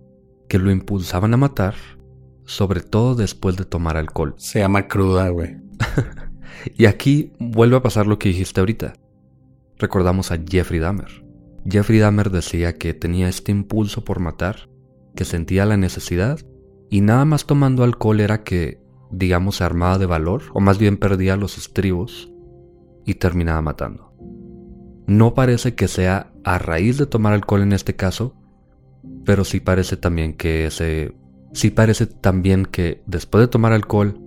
que 0.48 0.58
lo 0.58 0.70
impulsaban 0.70 1.32
a 1.32 1.36
matar, 1.36 1.74
sobre 2.44 2.80
todo 2.80 3.14
después 3.14 3.56
de 3.56 3.64
tomar 3.64 3.96
alcohol. 3.96 4.34
Se 4.38 4.58
llama 4.58 4.88
cruda, 4.88 5.28
güey. 5.28 5.56
y 6.76 6.86
aquí 6.86 7.32
vuelve 7.38 7.76
a 7.76 7.82
pasar 7.82 8.06
lo 8.06 8.18
que 8.18 8.28
dijiste 8.28 8.60
ahorita. 8.60 8.94
Recordamos 9.78 10.30
a 10.30 10.38
Jeffrey 10.38 10.80
Dahmer. 10.80 11.24
Jeffrey 11.68 11.98
Dahmer 11.98 12.30
decía 12.30 12.74
que 12.74 12.94
tenía 12.94 13.28
este 13.28 13.52
impulso 13.52 14.04
por 14.04 14.20
matar, 14.20 14.68
que 15.16 15.24
sentía 15.24 15.64
la 15.64 15.76
necesidad, 15.76 16.40
y 16.90 17.00
nada 17.00 17.24
más 17.24 17.46
tomando 17.46 17.82
alcohol 17.82 18.20
era 18.20 18.44
que, 18.44 18.78
digamos, 19.10 19.56
se 19.56 19.64
armaba 19.64 19.98
de 19.98 20.06
valor, 20.06 20.42
o 20.52 20.60
más 20.60 20.78
bien 20.78 20.96
perdía 20.96 21.36
los 21.36 21.58
estribos, 21.58 22.30
y 23.04 23.14
terminaba 23.14 23.60
matando. 23.62 24.12
No 25.06 25.34
parece 25.34 25.74
que 25.74 25.88
sea 25.88 26.32
a 26.44 26.58
raíz 26.58 26.98
de 26.98 27.06
tomar 27.06 27.34
alcohol 27.34 27.62
en 27.62 27.72
este 27.72 27.94
caso, 27.94 28.34
pero 29.24 29.44
sí 29.44 29.60
parece 29.60 29.96
también 29.96 30.34
que 30.34 30.66
ese. 30.66 31.14
Sí 31.52 31.70
parece 31.70 32.06
también 32.06 32.66
que 32.66 33.02
después 33.06 33.42
de 33.42 33.48
tomar 33.48 33.72
alcohol 33.72 34.18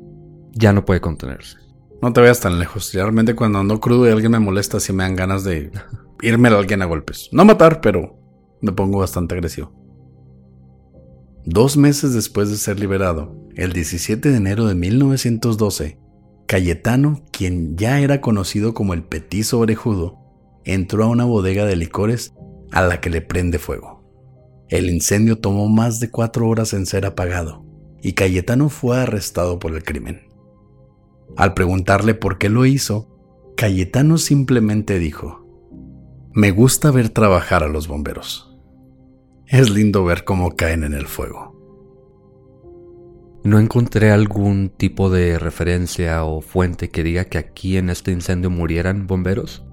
ya 0.53 0.71
no 0.71 0.85
puede 0.85 1.01
contenerse. 1.01 1.57
No 2.01 2.13
te 2.13 2.21
vayas 2.21 2.39
tan 2.39 2.59
lejos. 2.59 2.93
Realmente 2.93 3.35
cuando 3.35 3.59
ando 3.59 3.79
crudo 3.79 4.07
y 4.07 4.11
alguien 4.11 4.31
me 4.31 4.39
molesta, 4.39 4.79
sí 4.79 4.93
me 4.93 5.03
dan 5.03 5.15
ganas 5.15 5.43
de 5.43 5.71
irme 6.21 6.49
a 6.49 6.57
alguien 6.57 6.81
a 6.81 6.85
golpes. 6.85 7.29
No 7.31 7.43
matar, 7.43 7.81
pero 7.81 8.17
me 8.61 8.71
pongo 8.71 8.99
bastante 8.99 9.35
agresivo. 9.35 9.73
Dos 11.49 11.77
meses 11.77 12.13
después 12.13 12.49
de 12.49 12.57
ser 12.57 12.77
liberado, 12.77 13.33
el 13.55 13.71
17 13.71 14.31
de 14.31 14.35
enero 14.35 14.65
de 14.65 14.75
1912, 14.75 15.97
Cayetano, 16.45 17.23
quien 17.31 17.77
ya 17.77 18.01
era 18.01 18.19
conocido 18.19 18.73
como 18.73 18.93
el 18.93 19.05
petizo 19.05 19.59
orejudo, 19.59 20.19
entró 20.65 21.05
a 21.05 21.07
una 21.07 21.23
bodega 21.23 21.65
de 21.65 21.77
licores 21.77 22.33
a 22.73 22.81
la 22.81 22.99
que 22.99 23.09
le 23.09 23.21
prende 23.21 23.59
fuego. 23.59 24.03
El 24.67 24.89
incendio 24.89 25.39
tomó 25.39 25.69
más 25.69 26.01
de 26.01 26.11
cuatro 26.11 26.49
horas 26.49 26.73
en 26.73 26.85
ser 26.85 27.05
apagado 27.05 27.63
y 28.01 28.11
Cayetano 28.11 28.67
fue 28.67 28.99
arrestado 28.99 29.57
por 29.57 29.73
el 29.73 29.85
crimen. 29.85 30.27
Al 31.37 31.53
preguntarle 31.53 32.13
por 32.13 32.39
qué 32.39 32.49
lo 32.49 32.65
hizo, 32.65 33.07
Cayetano 33.55 34.17
simplemente 34.17 34.99
dijo, 34.99 35.47
Me 36.33 36.51
gusta 36.51 36.91
ver 36.91 37.07
trabajar 37.07 37.63
a 37.63 37.69
los 37.69 37.87
bomberos. 37.87 38.46
Es 39.47 39.69
lindo 39.69 40.03
ver 40.03 40.23
cómo 40.23 40.55
caen 40.55 40.83
en 40.83 40.93
el 40.93 41.07
fuego. 41.07 41.55
No 43.43 43.59
encontré 43.59 44.11
algún 44.11 44.69
tipo 44.69 45.09
de 45.09 45.39
referencia 45.39 46.23
o 46.25 46.41
fuente 46.41 46.89
que 46.89 47.03
diga 47.03 47.25
que 47.25 47.37
aquí 47.37 47.77
en 47.77 47.89
este 47.89 48.11
incendio 48.11 48.49
murieran 48.49 49.07
bomberos, 49.07 49.65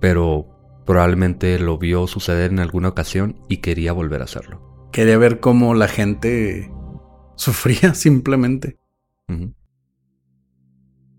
pero 0.00 0.52
Probablemente 0.84 1.58
lo 1.58 1.78
vio 1.78 2.06
suceder 2.06 2.50
en 2.50 2.58
alguna 2.58 2.88
ocasión 2.88 3.36
y 3.48 3.58
quería 3.58 3.92
volver 3.92 4.20
a 4.20 4.24
hacerlo. 4.24 4.88
Quería 4.92 5.16
ver 5.16 5.40
cómo 5.40 5.74
la 5.74 5.88
gente 5.88 6.70
sufría 7.36 7.94
simplemente. 7.94 8.78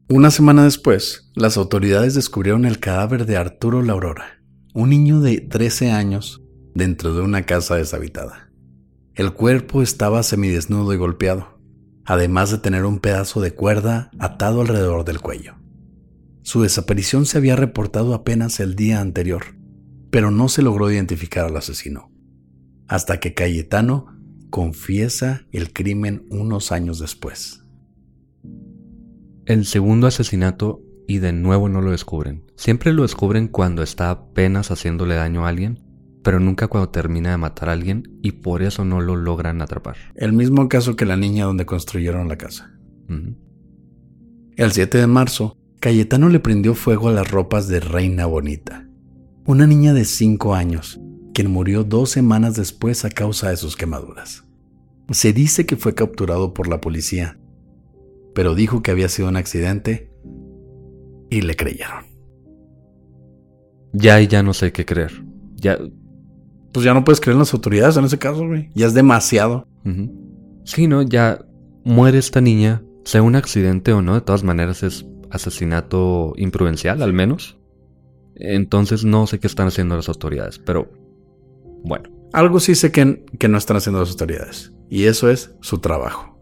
Una 0.09 0.29
semana 0.29 0.65
después, 0.65 1.31
las 1.33 1.57
autoridades 1.57 2.13
descubrieron 2.13 2.65
el 2.65 2.79
cadáver 2.79 3.25
de 3.25 3.37
Arturo 3.37 3.81
La 3.81 3.93
Aurora, 3.93 4.43
un 4.75 4.89
niño 4.89 5.21
de 5.21 5.39
13 5.39 5.91
años, 5.91 6.42
dentro 6.73 7.13
de 7.13 7.21
una 7.21 7.45
casa 7.45 7.75
deshabitada. 7.75 8.51
El 9.15 9.33
cuerpo 9.33 9.81
estaba 9.81 10.23
semidesnudo 10.23 10.93
y 10.93 10.97
golpeado, 10.97 11.59
además 12.05 12.51
de 12.51 12.57
tener 12.57 12.85
un 12.85 12.99
pedazo 12.99 13.41
de 13.41 13.53
cuerda 13.53 14.09
atado 14.19 14.61
alrededor 14.61 15.05
del 15.05 15.21
cuello. 15.21 15.55
Su 16.41 16.61
desaparición 16.61 17.25
se 17.25 17.37
había 17.37 17.55
reportado 17.55 18.13
apenas 18.13 18.59
el 18.59 18.75
día 18.75 18.99
anterior, 18.99 19.55
pero 20.09 20.31
no 20.31 20.49
se 20.49 20.61
logró 20.61 20.91
identificar 20.91 21.45
al 21.45 21.57
asesino, 21.57 22.11
hasta 22.87 23.19
que 23.19 23.33
Cayetano 23.33 24.07
confiesa 24.49 25.45
el 25.51 25.73
crimen 25.73 26.25
unos 26.29 26.71
años 26.71 26.99
después. 26.99 27.63
El 29.45 29.65
segundo 29.65 30.07
asesinato 30.07 30.81
y 31.07 31.19
de 31.19 31.33
nuevo 31.33 31.69
no 31.69 31.81
lo 31.81 31.91
descubren. 31.91 32.43
Siempre 32.55 32.93
lo 32.93 33.01
descubren 33.01 33.47
cuando 33.47 33.83
está 33.83 34.09
apenas 34.09 34.71
haciéndole 34.71 35.15
daño 35.15 35.45
a 35.45 35.49
alguien, 35.49 35.82
pero 36.23 36.39
nunca 36.39 36.67
cuando 36.67 36.89
termina 36.89 37.31
de 37.31 37.37
matar 37.37 37.69
a 37.69 37.73
alguien 37.73 38.17
y 38.21 38.31
por 38.31 38.63
eso 38.63 38.85
no 38.85 39.01
lo 39.01 39.15
logran 39.15 39.61
atrapar. 39.61 39.97
El 40.15 40.33
mismo 40.33 40.67
caso 40.69 40.95
que 40.95 41.05
la 41.05 41.17
niña 41.17 41.45
donde 41.45 41.65
construyeron 41.65 42.27
la 42.27 42.37
casa. 42.37 42.71
El 44.55 44.71
7 44.71 44.97
de 44.97 45.07
marzo, 45.07 45.57
Cayetano 45.79 46.29
le 46.29 46.39
prendió 46.39 46.73
fuego 46.75 47.09
a 47.09 47.11
las 47.11 47.29
ropas 47.29 47.67
de 47.67 47.79
Reina 47.79 48.25
Bonita, 48.25 48.87
una 49.45 49.67
niña 49.67 49.93
de 49.93 50.05
5 50.05 50.55
años, 50.55 50.99
quien 51.33 51.51
murió 51.51 51.83
dos 51.83 52.09
semanas 52.09 52.55
después 52.55 53.03
a 53.03 53.09
causa 53.09 53.49
de 53.49 53.57
sus 53.57 53.75
quemaduras. 53.75 54.45
Se 55.11 55.33
dice 55.33 55.65
que 55.65 55.75
fue 55.75 55.93
capturado 55.93 56.53
por 56.53 56.69
la 56.69 56.79
policía, 56.79 57.37
pero 58.33 58.55
dijo 58.55 58.81
que 58.81 58.91
había 58.91 59.09
sido 59.09 59.27
un 59.27 59.35
accidente 59.35 60.09
y 61.29 61.41
le 61.41 61.55
creyeron. 61.55 62.05
Ya 63.91 64.21
y 64.21 64.27
ya 64.27 64.41
no 64.41 64.53
sé 64.53 64.71
qué 64.71 64.85
creer. 64.85 65.11
Ya. 65.55 65.77
Pues 66.73 66.83
ya 66.83 66.93
no 66.93 67.03
puedes 67.03 67.21
creer 67.21 67.35
en 67.35 67.39
las 67.39 67.53
autoridades 67.53 67.97
en 67.97 68.05
ese 68.05 68.17
caso, 68.17 68.45
güey. 68.47 68.69
Ya 68.73 68.87
es 68.87 68.93
demasiado. 68.93 69.67
Sí, 70.65 70.87
no, 70.87 71.01
ya 71.03 71.45
muere 71.83 72.17
esta 72.17 72.41
niña, 72.41 72.83
sea 73.05 73.21
un 73.21 73.35
accidente 73.35 73.93
o 73.93 74.01
no, 74.01 74.15
de 74.15 74.21
todas 74.21 74.43
maneras 74.43 74.83
es 74.83 75.05
asesinato 75.29 76.33
imprudencial 76.37 77.01
al 77.01 77.13
menos. 77.13 77.57
Entonces 78.35 79.05
no 79.05 79.27
sé 79.27 79.39
qué 79.39 79.47
están 79.47 79.67
haciendo 79.67 79.95
las 79.95 80.09
autoridades, 80.09 80.59
pero 80.59 80.91
bueno. 81.83 82.09
Algo 82.31 82.59
sí 82.59 82.73
sé 82.73 82.91
que, 82.91 83.23
que 83.37 83.47
no 83.47 83.59
están 83.59 83.77
haciendo 83.77 83.99
las 83.99 84.09
autoridades, 84.09 84.73
y 84.89 85.03
eso 85.03 85.29
es 85.29 85.53
su 85.61 85.77
trabajo. 85.77 86.39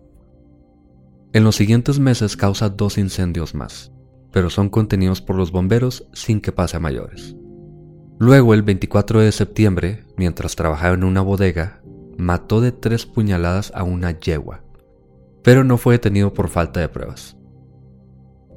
En 1.34 1.44
los 1.44 1.56
siguientes 1.58 2.00
meses 2.00 2.38
causa 2.38 2.70
dos 2.70 2.98
incendios 2.98 3.54
más, 3.54 3.91
pero 4.32 4.50
son 4.50 4.70
contenidos 4.70 5.22
por 5.22 5.36
los 5.36 5.52
bomberos 5.52 6.08
sin 6.13 6.39
que 6.39 6.54
pase 6.54 6.78
a 6.78 6.80
mayores. 6.80 7.36
Luego, 8.21 8.53
el 8.53 8.62
24 8.62 9.21
de 9.21 9.31
septiembre, 9.31 10.05
mientras 10.15 10.55
trabajaba 10.55 10.93
en 10.93 11.03
una 11.03 11.21
bodega, 11.21 11.81
mató 12.19 12.62
de 12.62 12.71
tres 12.71 13.07
puñaladas 13.07 13.71
a 13.73 13.81
una 13.81 14.19
yegua, 14.19 14.62
pero 15.41 15.63
no 15.63 15.79
fue 15.79 15.95
detenido 15.95 16.31
por 16.31 16.47
falta 16.47 16.79
de 16.79 16.88
pruebas. 16.88 17.36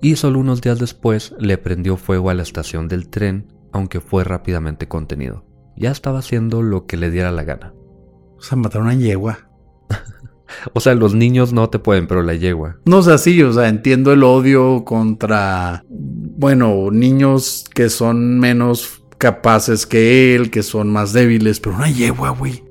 Y 0.03 0.17
solo 0.17 0.39
unos 0.39 0.61
días 0.61 0.79
después 0.79 1.35
le 1.39 1.57
prendió 1.57 1.97
fuego 1.97 2.29
a 2.29 2.35
la 2.35 2.43
estación 2.43 2.89
del 2.89 3.09
tren, 3.09 3.55
aunque 3.73 4.03
fue 4.03 4.23
rápidamente 4.23 4.87
contenido. 4.87 5.47
Ya 5.79 5.93
estaba 5.93 6.19
haciendo 6.19 6.61
lo 6.61 6.85
que 6.85 6.99
le 6.99 7.11
diera 7.11 7.33
la 7.33 7.45
gana. 7.45 7.73
O 8.37 8.43
sea, 8.43 8.59
matar 8.59 8.83
a 8.83 8.85
una 8.85 8.95
yegua. 8.97 9.49
o 10.75 10.81
sea, 10.81 10.95
los 10.95 11.15
niños 11.15 11.55
no 11.55 11.71
te 11.71 11.79
pueden, 11.79 12.07
pero 12.07 12.23
la 12.23 12.35
yegua. 12.35 12.77
No, 12.85 12.99
o 12.99 13.03
sea, 13.03 13.17
sí, 13.17 13.43
o 13.43 13.51
sea, 13.55 13.71
entiendo 13.71 14.13
el 14.13 14.25
odio 14.25 14.85
contra, 14.85 15.87
bueno, 15.89 16.91
niños 16.91 17.65
que 17.75 17.89
son 17.89 18.39
menos 18.39 19.04
capaces 19.19 19.87
que 19.87 20.35
él, 20.35 20.51
que 20.51 20.63
son 20.63 20.93
más 20.93 21.13
débiles, 21.13 21.61
pero 21.61 21.77
una 21.77 21.91
yegua, 21.91 22.31
güey. 22.31 22.65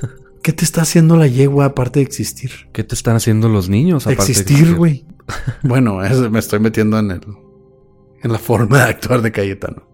¿Qué 0.42 0.52
te 0.52 0.64
está 0.64 0.82
haciendo 0.82 1.16
la 1.16 1.26
yegua 1.26 1.66
aparte 1.66 2.00
de 2.00 2.06
existir? 2.06 2.50
¿Qué 2.72 2.82
te 2.82 2.94
están 2.94 3.16
haciendo 3.16 3.48
los 3.48 3.68
niños 3.68 4.06
aparte 4.06 4.32
existir, 4.32 4.74
güey? 4.74 5.06
bueno, 5.62 5.98
me 6.30 6.38
estoy 6.38 6.60
metiendo 6.60 6.98
en 6.98 7.10
el 7.10 7.20
en 8.22 8.32
la 8.32 8.38
forma 8.38 8.84
de 8.84 8.90
actuar 8.90 9.22
de 9.22 9.32
Cayetano. 9.32 9.88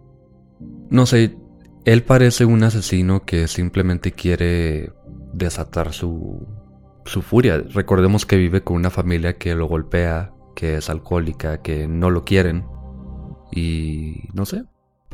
No 0.90 1.06
sé, 1.06 1.36
él 1.84 2.02
parece 2.02 2.44
un 2.44 2.62
asesino 2.62 3.24
que 3.24 3.46
simplemente 3.48 4.12
quiere 4.12 4.92
desatar 5.32 5.92
su 5.92 6.46
su 7.06 7.22
furia. 7.22 7.62
Recordemos 7.72 8.26
que 8.26 8.36
vive 8.36 8.62
con 8.62 8.76
una 8.76 8.90
familia 8.90 9.36
que 9.36 9.54
lo 9.54 9.66
golpea, 9.66 10.32
que 10.54 10.76
es 10.76 10.90
alcohólica, 10.90 11.62
que 11.62 11.86
no 11.88 12.10
lo 12.10 12.24
quieren 12.24 12.64
y 13.52 14.28
no 14.34 14.44
sé, 14.44 14.64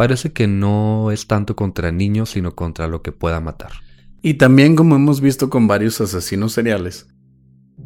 parece 0.03 0.33
que 0.33 0.49
no 0.49 1.13
es 1.13 1.29
tanto 1.29 1.55
contra 1.55 1.93
niños, 1.93 2.31
sino 2.31 2.57
contra 2.57 2.89
lo 2.89 3.03
que 3.03 3.13
pueda 3.13 3.39
matar. 3.39 3.71
Y 4.21 4.35
también, 4.35 4.75
como 4.75 4.97
hemos 4.97 5.21
visto 5.21 5.49
con 5.49 5.69
varios 5.69 6.01
asesinos 6.01 6.55
seriales, 6.55 7.07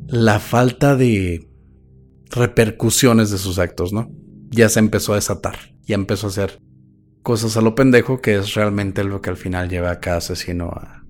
la 0.06 0.40
falta 0.40 0.96
de 0.96 1.46
repercusiones 2.30 3.30
de 3.30 3.36
sus 3.36 3.58
actos, 3.58 3.92
¿no? 3.92 4.10
Ya 4.48 4.70
se 4.70 4.78
empezó 4.78 5.12
a 5.12 5.16
desatar, 5.16 5.58
ya 5.82 5.94
empezó 5.94 6.28
a 6.28 6.30
hacer 6.30 6.58
cosas 7.22 7.58
a 7.58 7.60
lo 7.60 7.74
pendejo, 7.74 8.22
que 8.22 8.36
es 8.36 8.54
realmente 8.54 9.04
lo 9.04 9.20
que 9.20 9.28
al 9.28 9.36
final 9.36 9.68
lleva 9.68 9.90
a 9.90 10.00
cada 10.00 10.16
asesino 10.16 10.70
a 10.70 11.04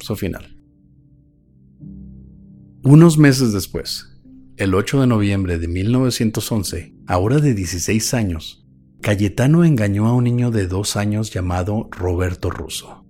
su 0.00 0.16
final. 0.16 0.58
Unos 2.82 3.16
meses 3.16 3.54
después, 3.54 4.20
el 4.58 4.74
8 4.74 5.00
de 5.00 5.06
noviembre 5.06 5.58
de 5.58 5.68
1911, 5.68 6.94
ahora 7.06 7.38
de 7.38 7.54
16 7.54 8.12
años, 8.12 8.61
Cayetano 9.02 9.64
engañó 9.64 10.06
a 10.06 10.14
un 10.14 10.22
niño 10.22 10.52
de 10.52 10.68
dos 10.68 10.94
años 10.94 11.32
llamado 11.32 11.88
Roberto 11.90 12.50
Russo, 12.50 13.04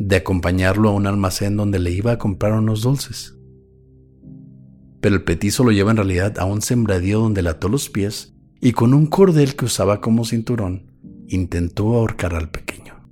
de 0.00 0.16
acompañarlo 0.16 0.88
a 0.88 0.92
un 0.92 1.06
almacén 1.06 1.56
donde 1.56 1.78
le 1.78 1.92
iba 1.92 2.10
a 2.10 2.18
comprar 2.18 2.54
unos 2.54 2.82
dulces. 2.82 3.38
Pero 5.00 5.14
el 5.14 5.22
petizo 5.22 5.62
lo 5.62 5.70
lleva 5.70 5.92
en 5.92 5.98
realidad 5.98 6.40
a 6.40 6.44
un 6.44 6.60
sembradío 6.60 7.20
donde 7.20 7.42
le 7.42 7.50
ató 7.50 7.68
los 7.68 7.88
pies 7.88 8.34
y 8.60 8.72
con 8.72 8.94
un 8.94 9.06
cordel 9.06 9.54
que 9.54 9.66
usaba 9.66 10.00
como 10.00 10.24
cinturón 10.24 10.90
intentó 11.28 11.94
ahorcar 11.94 12.34
al 12.34 12.50
pequeño. 12.50 13.08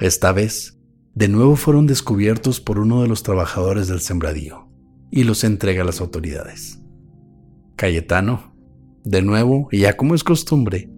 Esta 0.00 0.32
vez, 0.32 0.78
de 1.14 1.28
nuevo 1.28 1.56
fueron 1.56 1.86
descubiertos 1.86 2.60
por 2.60 2.78
uno 2.78 3.00
de 3.00 3.08
los 3.08 3.22
trabajadores 3.22 3.88
del 3.88 4.00
sembradío 4.00 4.68
y 5.10 5.24
los 5.24 5.44
entrega 5.44 5.80
a 5.80 5.86
las 5.86 6.02
autoridades. 6.02 6.78
Cayetano 7.76 8.49
de 9.04 9.22
nuevo, 9.22 9.68
y 9.70 9.80
ya 9.80 9.96
como 9.96 10.14
es 10.14 10.24
costumbre, 10.24 10.90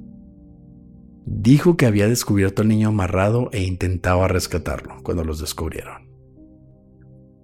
dijo 1.24 1.76
que 1.76 1.86
había 1.86 2.08
descubierto 2.08 2.62
al 2.62 2.68
niño 2.68 2.88
amarrado 2.88 3.48
e 3.52 3.62
intentaba 3.62 4.28
rescatarlo 4.28 4.96
cuando 5.02 5.24
los 5.24 5.40
descubrieron. 5.40 6.10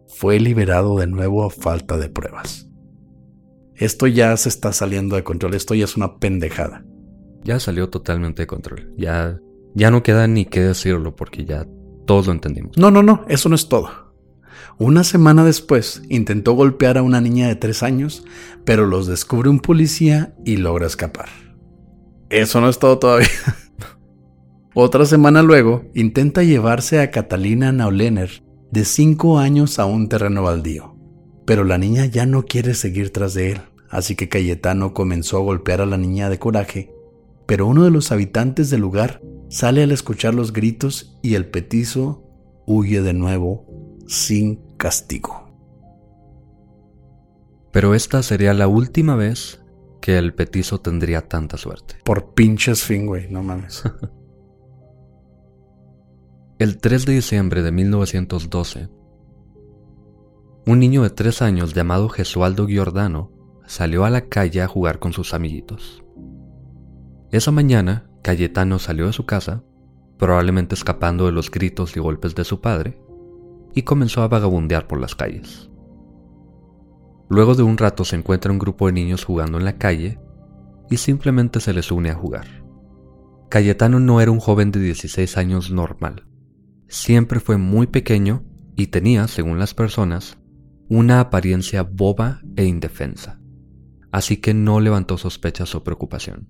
Fue 0.07 0.41
liberado 0.41 0.99
de 0.99 1.07
nuevo 1.07 1.45
a 1.45 1.51
falta 1.51 1.97
de 1.97 2.09
pruebas. 2.09 2.69
Esto 3.75 4.07
ya 4.07 4.37
se 4.37 4.49
está 4.49 4.73
saliendo 4.73 5.15
de 5.17 5.23
control, 5.23 5.55
esto 5.55 5.75
ya 5.75 5.85
es 5.85 5.97
una 5.97 6.19
pendejada. 6.19 6.85
Ya 7.45 7.61
salió 7.61 7.89
totalmente 7.89 8.43
de 8.43 8.47
control. 8.49 8.93
Ya 8.97 9.39
ya 9.75 9.91
no 9.91 10.03
queda 10.03 10.27
ni 10.27 10.45
qué 10.45 10.61
decirlo 10.61 11.15
porque 11.15 11.45
ya 11.45 11.67
todos 12.07 12.27
lo 12.27 12.33
entendimos. 12.33 12.77
No, 12.77 12.91
no, 12.91 13.03
no, 13.03 13.25
eso 13.29 13.49
no 13.49 13.55
es 13.55 13.69
todo. 13.69 14.08
Una 14.79 15.05
semana 15.05 15.45
después 15.45 16.03
intentó 16.09 16.53
golpear 16.53 16.99
a 16.99 17.03
una 17.03 17.21
niña 17.21 17.49
de 17.49 17.57
tres 17.57 17.83
años, 17.83 18.25
pero 18.65 18.87
los 18.87 19.07
descubre 19.07 19.49
un 19.49 19.61
policía 19.61 20.35
y 20.45 20.57
logra 20.57 20.87
escapar. 20.87 21.29
Eso 22.31 22.61
no 22.61 22.69
es 22.69 22.79
todo 22.79 22.99
todavía. 22.99 23.29
Otra 24.75 25.07
semana 25.07 25.43
luego 25.43 25.85
intenta 25.95 26.43
llevarse 26.43 27.01
a 27.01 27.11
Catalina 27.11 27.73
Naulener, 27.73 28.43
de 28.71 28.85
cinco 28.85 29.39
años, 29.39 29.79
a 29.79 29.87
un 29.87 30.09
terreno 30.09 30.43
baldío. 30.43 30.95
Pero 31.47 31.65
la 31.65 31.79
niña 31.79 32.05
ya 32.07 32.27
no 32.27 32.45
quiere 32.45 32.75
seguir 32.75 33.11
tras 33.11 33.35
de 33.35 33.53
él, 33.53 33.61
así 33.91 34.15
que 34.15 34.29
Cayetano 34.29 34.93
comenzó 34.93 35.39
a 35.39 35.41
golpear 35.43 35.81
a 35.81 35.87
la 35.87 35.97
niña 35.97 36.29
de 36.29 36.39
coraje, 36.39 36.93
pero 37.47 37.67
uno 37.67 37.85
de 37.85 37.91
los 37.91 38.13
habitantes 38.13 38.69
del 38.69 38.83
lugar 38.83 39.23
sale 39.49 39.83
al 39.83 39.91
escuchar 39.91 40.35
los 40.35 40.53
gritos 40.53 41.19
y 41.23 41.35
el 41.35 41.47
petizo 41.47 42.23
huye 42.67 43.01
de 43.01 43.15
nuevo 43.15 43.67
sin 44.09 44.57
castigo. 44.79 45.47
Pero 47.71 47.95
esta 47.95 48.23
sería 48.23 48.55
la 48.55 48.67
última 48.67 49.15
vez 49.15 49.63
que 50.01 50.19
el 50.19 50.35
petizo 50.35 50.81
tendría 50.81 51.29
tanta 51.29 51.59
suerte. 51.59 51.97
Por 52.05 52.33
pinches 52.33 52.83
fin, 52.83 53.07
güey, 53.07 53.31
no 53.31 53.43
mames. 53.43 53.85
el 56.59 56.79
3 56.79 57.05
de 57.05 57.13
diciembre 57.13 57.63
de 57.63 57.71
1912, 57.71 58.89
un 60.67 60.79
niño 60.79 61.03
de 61.03 61.11
3 61.11 61.43
años 61.43 61.75
llamado 61.75 62.09
Gesualdo 62.09 62.67
Giordano 62.67 63.31
salió 63.67 64.07
a 64.07 64.11
la 64.11 64.23
calle 64.23 64.63
a 64.63 64.69
jugar 64.69 64.99
con 64.99 65.13
sus 65.13 65.35
amiguitos. 65.35 66.03
Esa 67.31 67.51
mañana, 67.51 68.11
Cayetano 68.23 68.79
salió 68.79 69.07
de 69.07 69.13
su 69.13 69.27
casa, 69.27 69.63
probablemente 70.19 70.75
escapando 70.75 71.27
de 71.27 71.33
los 71.33 71.51
gritos 71.51 71.95
y 71.97 72.01
golpes 72.01 72.35
de 72.35 72.45
su 72.45 72.63
padre, 72.63 72.99
y 73.75 73.83
comenzó 73.83 74.23
a 74.23 74.29
vagabundear 74.29 74.87
por 74.87 75.01
las 75.01 75.15
calles. 75.15 75.71
Luego 77.29 77.55
de 77.55 77.63
un 77.63 77.77
rato 77.77 78.05
se 78.05 78.17
encuentra 78.17 78.53
un 78.53 78.59
grupo 78.59 78.87
de 78.87 78.93
niños 78.93 79.25
jugando 79.25 79.59
en 79.59 79.65
la 79.65 79.77
calle 79.77 80.19
y 80.91 80.97
simplemente 80.97 81.61
se 81.61 81.75
les 81.75 81.93
une 81.93 82.11
a 82.11 82.15
jugar. 82.15 82.47
Cayetano 83.51 84.01
no 84.01 84.21
era 84.21 84.31
un 84.31 84.41
joven 84.41 84.71
de 84.73 84.81
16 84.81 85.37
años 85.37 85.71
normal. 85.71 86.27
Siempre 86.89 87.41
fue 87.41 87.59
muy 87.59 87.87
pequeño 87.87 88.45
y 88.77 88.89
tenía, 88.89 89.29
según 89.29 89.59
las 89.59 89.75
personas, 89.75 90.39
una 90.89 91.21
apariencia 91.21 91.83
boba 91.83 92.41
e 92.57 92.65
indefensa, 92.65 93.41
así 94.11 94.39
que 94.39 94.55
no 94.55 94.81
levantó 94.81 95.19
sospechas 95.19 95.75
o 95.75 95.85
preocupación. 95.85 96.49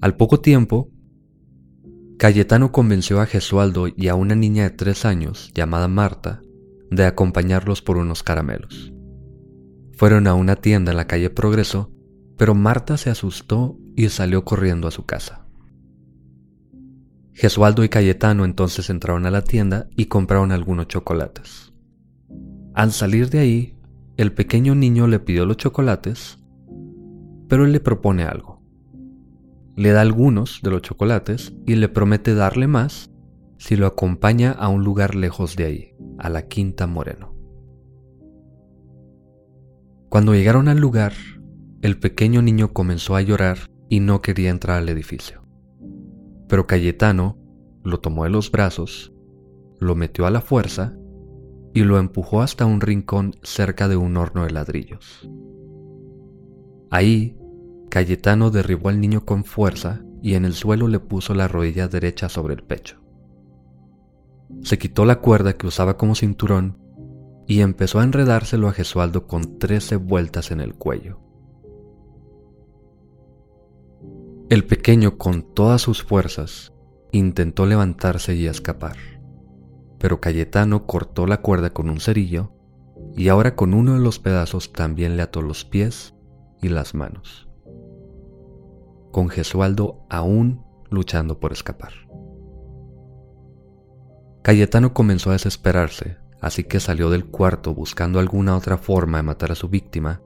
Al 0.00 0.16
poco 0.16 0.40
tiempo, 0.40 0.92
Cayetano 2.20 2.70
convenció 2.70 3.22
a 3.22 3.24
Gesualdo 3.24 3.86
y 3.88 4.08
a 4.08 4.14
una 4.14 4.34
niña 4.34 4.64
de 4.64 4.70
tres 4.76 5.06
años, 5.06 5.50
llamada 5.54 5.88
Marta, 5.88 6.42
de 6.90 7.06
acompañarlos 7.06 7.80
por 7.80 7.96
unos 7.96 8.22
caramelos. 8.22 8.92
Fueron 9.94 10.26
a 10.26 10.34
una 10.34 10.56
tienda 10.56 10.90
en 10.90 10.98
la 10.98 11.06
calle 11.06 11.30
Progreso, 11.30 11.90
pero 12.36 12.54
Marta 12.54 12.98
se 12.98 13.08
asustó 13.08 13.78
y 13.96 14.10
salió 14.10 14.44
corriendo 14.44 14.86
a 14.86 14.90
su 14.90 15.06
casa. 15.06 15.46
Gesualdo 17.32 17.84
y 17.84 17.88
Cayetano 17.88 18.44
entonces 18.44 18.90
entraron 18.90 19.24
a 19.24 19.30
la 19.30 19.42
tienda 19.42 19.88
y 19.96 20.04
compraron 20.04 20.52
algunos 20.52 20.88
chocolates. 20.88 21.72
Al 22.74 22.92
salir 22.92 23.30
de 23.30 23.38
ahí, 23.38 23.78
el 24.18 24.34
pequeño 24.34 24.74
niño 24.74 25.06
le 25.06 25.20
pidió 25.20 25.46
los 25.46 25.56
chocolates, 25.56 26.38
pero 27.48 27.64
él 27.64 27.72
le 27.72 27.80
propone 27.80 28.24
algo 28.24 28.59
le 29.80 29.92
da 29.92 30.02
algunos 30.02 30.60
de 30.62 30.70
los 30.70 30.82
chocolates 30.82 31.54
y 31.64 31.74
le 31.76 31.88
promete 31.88 32.34
darle 32.34 32.66
más 32.66 33.10
si 33.56 33.76
lo 33.76 33.86
acompaña 33.86 34.52
a 34.52 34.68
un 34.68 34.84
lugar 34.84 35.14
lejos 35.14 35.56
de 35.56 35.64
ahí, 35.64 35.94
a 36.18 36.28
la 36.28 36.48
Quinta 36.48 36.86
Moreno. 36.86 37.34
Cuando 40.10 40.34
llegaron 40.34 40.68
al 40.68 40.76
lugar, 40.76 41.14
el 41.80 41.98
pequeño 41.98 42.42
niño 42.42 42.74
comenzó 42.74 43.16
a 43.16 43.22
llorar 43.22 43.56
y 43.88 44.00
no 44.00 44.20
quería 44.20 44.50
entrar 44.50 44.76
al 44.76 44.90
edificio. 44.90 45.48
Pero 46.46 46.66
Cayetano 46.66 47.38
lo 47.82 48.00
tomó 48.00 48.24
de 48.24 48.30
los 48.30 48.50
brazos, 48.50 49.14
lo 49.78 49.94
metió 49.94 50.26
a 50.26 50.30
la 50.30 50.42
fuerza 50.42 50.94
y 51.72 51.84
lo 51.84 51.98
empujó 51.98 52.42
hasta 52.42 52.66
un 52.66 52.82
rincón 52.82 53.34
cerca 53.42 53.88
de 53.88 53.96
un 53.96 54.18
horno 54.18 54.44
de 54.44 54.50
ladrillos. 54.50 55.26
Ahí 56.90 57.39
Cayetano 57.90 58.50
derribó 58.50 58.88
al 58.88 59.00
niño 59.00 59.24
con 59.24 59.44
fuerza 59.44 60.00
y 60.22 60.34
en 60.34 60.44
el 60.44 60.54
suelo 60.54 60.88
le 60.88 61.00
puso 61.00 61.34
la 61.34 61.48
rodilla 61.48 61.88
derecha 61.88 62.28
sobre 62.28 62.54
el 62.54 62.62
pecho. 62.62 63.00
Se 64.62 64.78
quitó 64.78 65.04
la 65.04 65.20
cuerda 65.20 65.54
que 65.54 65.66
usaba 65.66 65.96
como 65.96 66.14
cinturón 66.14 66.78
y 67.46 67.62
empezó 67.62 67.98
a 67.98 68.04
enredárselo 68.04 68.68
a 68.68 68.72
Gesualdo 68.72 69.26
con 69.26 69.58
13 69.58 69.96
vueltas 69.96 70.52
en 70.52 70.60
el 70.60 70.74
cuello. 70.74 71.18
El 74.48 74.64
pequeño 74.66 75.18
con 75.18 75.54
todas 75.54 75.82
sus 75.82 76.02
fuerzas 76.02 76.72
intentó 77.12 77.66
levantarse 77.66 78.36
y 78.36 78.46
escapar, 78.46 78.96
pero 79.98 80.20
Cayetano 80.20 80.86
cortó 80.86 81.26
la 81.26 81.40
cuerda 81.40 81.72
con 81.72 81.90
un 81.90 81.98
cerillo 81.98 82.52
y 83.16 83.28
ahora 83.28 83.56
con 83.56 83.74
uno 83.74 83.94
de 83.94 84.00
los 84.00 84.20
pedazos 84.20 84.72
también 84.72 85.16
le 85.16 85.22
ató 85.22 85.42
los 85.42 85.64
pies 85.64 86.14
y 86.62 86.68
las 86.68 86.94
manos, 86.94 87.49
con 89.10 89.28
Gesualdo 89.28 90.06
aún 90.08 90.64
luchando 90.90 91.40
por 91.40 91.52
escapar. 91.52 91.92
Cayetano 94.42 94.94
comenzó 94.94 95.30
a 95.30 95.34
desesperarse 95.34 96.18
así 96.40 96.64
que 96.64 96.80
salió 96.80 97.10
del 97.10 97.26
cuarto 97.26 97.74
buscando 97.74 98.18
alguna 98.18 98.56
otra 98.56 98.78
forma 98.78 99.18
de 99.18 99.22
matar 99.22 99.52
a 99.52 99.54
su 99.54 99.68
víctima, 99.68 100.22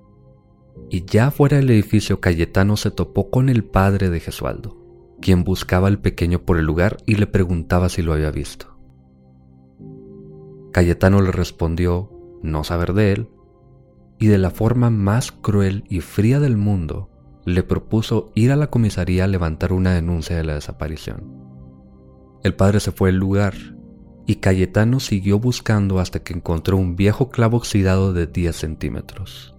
y 0.91 1.05
ya 1.05 1.31
fuera 1.31 1.57
del 1.57 1.71
edificio 1.71 2.21
Cayetano 2.21 2.77
se 2.77 2.91
topó 2.91 3.31
con 3.31 3.49
el 3.49 3.65
padre 3.65 4.11
de 4.11 4.21
Gesualdo, 4.21 4.77
quien 5.21 5.45
buscaba 5.45 5.89
al 5.89 6.01
pequeño 6.01 6.41
por 6.41 6.59
el 6.59 6.67
lugar 6.67 6.99
y 7.07 7.17
le 7.17 7.27
preguntaba 7.27 7.89
si 7.89 8.03
lo 8.03 8.13
había 8.13 8.31
visto. 8.31 8.77
Cayetano 10.73 11.21
le 11.21 11.33
respondió 11.33 12.11
no 12.43 12.65
saber 12.65 12.93
de 12.95 13.13
él, 13.13 13.29
y 14.19 14.27
de 14.29 14.39
la 14.39 14.51
forma 14.51 14.91
más 14.91 15.33
cruel 15.33 15.85
y 15.89 16.01
fría 16.01 16.39
del 16.41 16.57
mundo, 16.57 17.11
le 17.45 17.63
propuso 17.63 18.33
ir 18.35 18.53
a 18.53 18.57
la 18.57 18.69
comisaría 18.69 19.25
a 19.25 19.29
levantar 19.29 19.73
una 19.73 19.93
denuncia 19.93 20.37
de 20.37 20.45
la 20.45 20.55
desaparición. 20.55 21.45
El 22.43 22.55
padre 22.55 22.81
se 22.81 22.93
fue 22.93 23.11
al 23.11 23.17
lugar 23.17 23.55
y 24.27 24.37
Cayetano 24.37 25.01
siguió 25.01 25.39
buscando 25.39 25.99
hasta 25.99 26.23
que 26.23 26.33
encontró 26.33 26.77
un 26.77 26.97
viejo 26.97 27.31
clavo 27.31 27.59
oxidado 27.59 28.13
de 28.13 28.27
10 28.27 28.57
centímetros. 28.57 29.55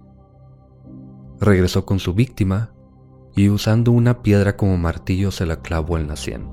Regresó 1.40 1.84
con 1.84 1.98
su 1.98 2.14
víctima 2.14 2.72
y 3.34 3.48
usando 3.48 3.92
una 3.92 4.22
piedra 4.22 4.56
como 4.56 4.76
martillo 4.78 5.30
se 5.30 5.46
la 5.46 5.60
clavó 5.60 5.98
en 5.98 6.08
la 6.08 6.16
sien. 6.16 6.48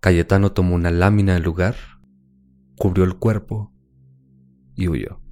Cayetano 0.00 0.52
tomó 0.52 0.74
una 0.74 0.90
lámina 0.90 1.34
del 1.34 1.44
lugar, 1.44 1.76
cubrió 2.76 3.04
el 3.04 3.16
cuerpo 3.16 3.72
y 4.74 4.88
huyó. 4.88 5.23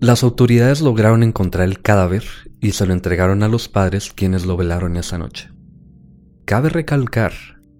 Las 0.00 0.22
autoridades 0.22 0.82
lograron 0.82 1.22
encontrar 1.22 1.66
el 1.66 1.80
cadáver 1.80 2.24
y 2.60 2.72
se 2.72 2.86
lo 2.86 2.92
entregaron 2.92 3.42
a 3.42 3.48
los 3.48 3.68
padres 3.68 4.12
quienes 4.14 4.44
lo 4.44 4.56
velaron 4.56 4.96
esa 4.98 5.16
noche. 5.16 5.48
Cabe 6.44 6.68
recalcar 6.68 7.32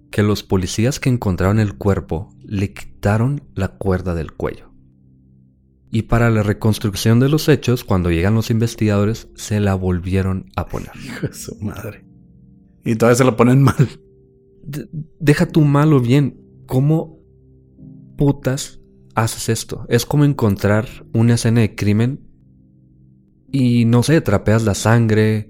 que 0.09 0.23
los 0.23 0.41
policías 0.41 0.99
que 0.99 1.09
encontraron 1.09 1.59
el 1.59 1.75
cuerpo 1.75 2.33
le 2.43 2.73
quitaron 2.73 3.43
la 3.53 3.67
cuerda 3.67 4.15
del 4.15 4.31
cuello. 4.31 4.71
Y 5.91 6.03
para 6.03 6.29
la 6.31 6.41
reconstrucción 6.41 7.19
de 7.19 7.29
los 7.29 7.47
hechos, 7.49 7.83
cuando 7.83 8.09
llegan 8.09 8.33
los 8.33 8.49
investigadores, 8.49 9.29
se 9.35 9.59
la 9.59 9.75
volvieron 9.75 10.49
a 10.55 10.67
poner. 10.67 10.91
Hijo 11.05 11.27
de 11.27 11.33
su 11.33 11.55
madre. 11.61 12.03
Y 12.83 12.95
todavía 12.95 13.17
se 13.17 13.25
la 13.25 13.35
ponen 13.35 13.61
mal. 13.61 13.87
deja 15.19 15.45
tu 15.45 15.61
mal 15.61 15.93
o 15.93 15.99
bien. 15.99 16.41
¿Cómo 16.65 17.19
putas 18.17 18.81
haces 19.17 19.49
esto? 19.49 19.85
Es 19.89 20.05
como 20.05 20.23
encontrar 20.23 20.87
una 21.11 21.33
escena 21.33 21.61
de 21.61 21.75
crimen 21.75 22.21
y 23.51 23.85
no 23.85 24.03
sé, 24.03 24.21
trapeas 24.21 24.63
la 24.63 24.75
sangre. 24.75 25.49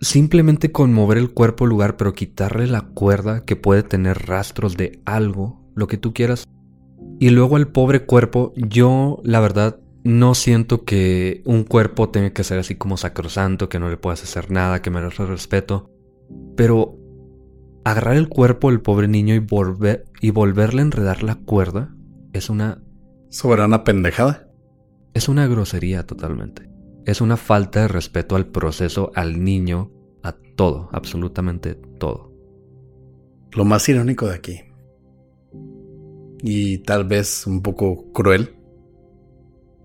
Simplemente 0.00 0.72
con 0.72 0.92
mover 0.92 1.18
el 1.18 1.32
cuerpo 1.32 1.64
al 1.64 1.70
lugar, 1.70 1.96
pero 1.96 2.14
quitarle 2.14 2.66
la 2.66 2.80
cuerda 2.80 3.44
que 3.44 3.56
puede 3.56 3.82
tener 3.82 4.26
rastros 4.26 4.76
de 4.76 5.00
algo, 5.04 5.70
lo 5.74 5.86
que 5.86 5.98
tú 5.98 6.14
quieras. 6.14 6.48
Y 7.20 7.30
luego 7.30 7.56
al 7.56 7.68
pobre 7.68 8.04
cuerpo, 8.04 8.52
yo 8.56 9.20
la 9.22 9.40
verdad 9.40 9.78
no 10.02 10.34
siento 10.34 10.84
que 10.84 11.42
un 11.44 11.64
cuerpo 11.64 12.08
tenga 12.08 12.30
que 12.30 12.42
ser 12.42 12.58
así 12.58 12.74
como 12.74 12.96
sacrosanto, 12.96 13.68
que 13.68 13.78
no 13.78 13.90
le 13.90 13.98
puedas 13.98 14.22
hacer 14.22 14.50
nada, 14.50 14.80
que 14.80 14.90
merezca 14.90 15.26
respeto. 15.26 15.90
Pero 16.56 16.96
agarrar 17.84 18.16
el 18.16 18.28
cuerpo 18.28 18.70
del 18.70 18.80
pobre 18.80 19.08
niño 19.08 19.34
y, 19.34 19.40
volver, 19.40 20.06
y 20.20 20.30
volverle 20.30 20.80
a 20.80 20.86
enredar 20.86 21.22
la 21.22 21.34
cuerda 21.34 21.94
es 22.32 22.50
una... 22.50 22.82
Soberana 23.28 23.82
pendejada. 23.84 24.48
Es 25.14 25.28
una 25.28 25.46
grosería 25.46 26.06
totalmente 26.06 26.72
es 27.04 27.20
una 27.20 27.36
falta 27.36 27.82
de 27.82 27.88
respeto 27.88 28.36
al 28.36 28.46
proceso, 28.46 29.10
al 29.14 29.42
niño, 29.42 29.90
a 30.22 30.32
todo, 30.56 30.88
absolutamente 30.92 31.74
todo. 31.74 32.32
Lo 33.52 33.64
más 33.64 33.88
irónico 33.88 34.28
de 34.28 34.34
aquí, 34.34 34.60
y 36.42 36.78
tal 36.78 37.04
vez 37.04 37.46
un 37.46 37.62
poco 37.62 38.12
cruel, 38.12 38.56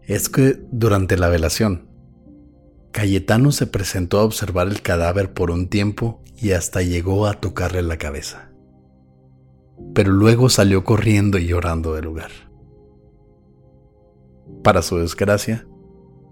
es 0.04 0.30
que 0.30 0.58
durante 0.72 1.18
la 1.18 1.30
velación, 1.30 1.88
Cayetano 2.92 3.52
se 3.52 3.68
presentó 3.68 4.20
a 4.20 4.24
observar 4.24 4.68
el 4.68 4.82
cadáver 4.82 5.34
por 5.34 5.52
un 5.52 5.68
tiempo 5.68 6.24
y 6.38 6.52
hasta 6.52 6.82
llegó 6.82 7.28
a 7.28 7.34
tocarle 7.34 7.82
la 7.82 7.98
cabeza. 7.98 8.52
Pero 9.94 10.12
luego 10.12 10.50
salió 10.50 10.84
corriendo 10.84 11.38
y 11.38 11.48
llorando 11.48 11.94
del 11.94 12.06
lugar. 12.06 12.32
Para 14.64 14.82
su 14.82 14.98
desgracia, 14.98 15.68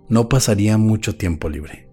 no 0.10 0.30
pasaría 0.30 0.78
mucho 0.78 1.16
tiempo 1.16 1.50
libre. 1.50 1.90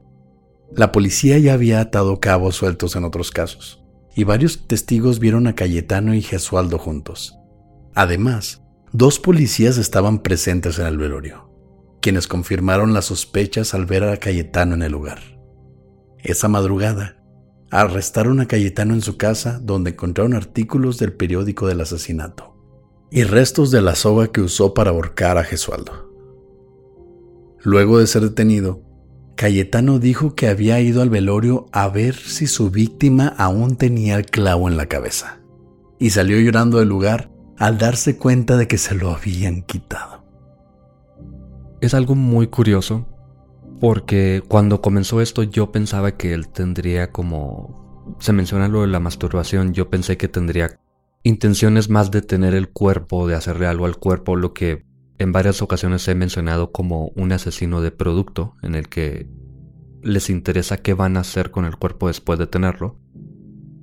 La 0.74 0.92
policía 0.92 1.38
ya 1.38 1.54
había 1.54 1.80
atado 1.80 2.20
cabos 2.20 2.56
sueltos 2.56 2.96
en 2.96 3.04
otros 3.04 3.30
casos, 3.30 3.84
y 4.14 4.24
varios 4.24 4.66
testigos 4.66 5.18
vieron 5.18 5.46
a 5.46 5.54
Cayetano 5.54 6.14
y 6.14 6.22
Gesualdo 6.22 6.78
juntos. 6.78 7.36
Además, 7.94 8.62
dos 8.92 9.18
policías 9.18 9.78
estaban 9.78 10.20
presentes 10.20 10.78
en 10.78 10.86
el 10.86 10.98
velorio, 10.98 11.50
quienes 12.00 12.26
confirmaron 12.26 12.94
las 12.94 13.06
sospechas 13.06 13.74
al 13.74 13.86
ver 13.86 14.04
a 14.04 14.16
Cayetano 14.16 14.74
en 14.74 14.82
el 14.82 14.92
lugar. 14.92 15.20
Esa 16.18 16.48
madrugada, 16.48 17.21
arrestaron 17.72 18.40
a 18.40 18.46
Cayetano 18.46 18.92
en 18.92 19.00
su 19.00 19.16
casa 19.16 19.58
donde 19.58 19.92
encontraron 19.92 20.34
artículos 20.34 20.98
del 20.98 21.14
periódico 21.14 21.66
del 21.66 21.80
asesinato 21.80 22.54
y 23.10 23.24
restos 23.24 23.70
de 23.70 23.80
la 23.80 23.94
soga 23.94 24.28
que 24.28 24.42
usó 24.42 24.74
para 24.74 24.90
ahorcar 24.90 25.38
a 25.38 25.44
Gesualdo. 25.44 26.10
Luego 27.62 27.98
de 27.98 28.06
ser 28.06 28.22
detenido, 28.22 28.82
Cayetano 29.36 29.98
dijo 29.98 30.34
que 30.34 30.48
había 30.48 30.80
ido 30.80 31.00
al 31.00 31.08
velorio 31.08 31.66
a 31.72 31.88
ver 31.88 32.14
si 32.14 32.46
su 32.46 32.70
víctima 32.70 33.34
aún 33.38 33.76
tenía 33.76 34.16
el 34.16 34.26
clavo 34.26 34.68
en 34.68 34.76
la 34.76 34.86
cabeza, 34.86 35.40
y 35.98 36.10
salió 36.10 36.38
llorando 36.38 36.78
del 36.78 36.88
lugar 36.88 37.30
al 37.56 37.78
darse 37.78 38.18
cuenta 38.18 38.58
de 38.58 38.68
que 38.68 38.76
se 38.76 38.94
lo 38.94 39.10
habían 39.10 39.62
quitado. 39.62 40.24
Es 41.80 41.94
algo 41.94 42.14
muy 42.14 42.48
curioso, 42.48 43.06
porque 43.82 44.44
cuando 44.46 44.80
comenzó 44.80 45.20
esto 45.20 45.42
yo 45.42 45.72
pensaba 45.72 46.12
que 46.12 46.34
él 46.34 46.46
tendría 46.46 47.10
como... 47.10 48.14
Se 48.20 48.32
menciona 48.32 48.68
lo 48.68 48.82
de 48.82 48.86
la 48.86 49.00
masturbación, 49.00 49.74
yo 49.74 49.90
pensé 49.90 50.16
que 50.16 50.28
tendría 50.28 50.78
intenciones 51.24 51.90
más 51.90 52.12
de 52.12 52.22
tener 52.22 52.54
el 52.54 52.68
cuerpo, 52.68 53.26
de 53.26 53.34
hacerle 53.34 53.66
algo 53.66 53.86
al 53.86 53.96
cuerpo, 53.96 54.36
lo 54.36 54.54
que 54.54 54.86
en 55.18 55.32
varias 55.32 55.62
ocasiones 55.62 56.06
he 56.06 56.14
mencionado 56.14 56.70
como 56.70 57.08
un 57.16 57.32
asesino 57.32 57.80
de 57.80 57.90
producto 57.90 58.54
en 58.62 58.76
el 58.76 58.88
que 58.88 59.28
les 60.00 60.30
interesa 60.30 60.76
qué 60.76 60.94
van 60.94 61.16
a 61.16 61.20
hacer 61.20 61.50
con 61.50 61.64
el 61.64 61.74
cuerpo 61.74 62.06
después 62.06 62.38
de 62.38 62.46
tenerlo. 62.46 63.00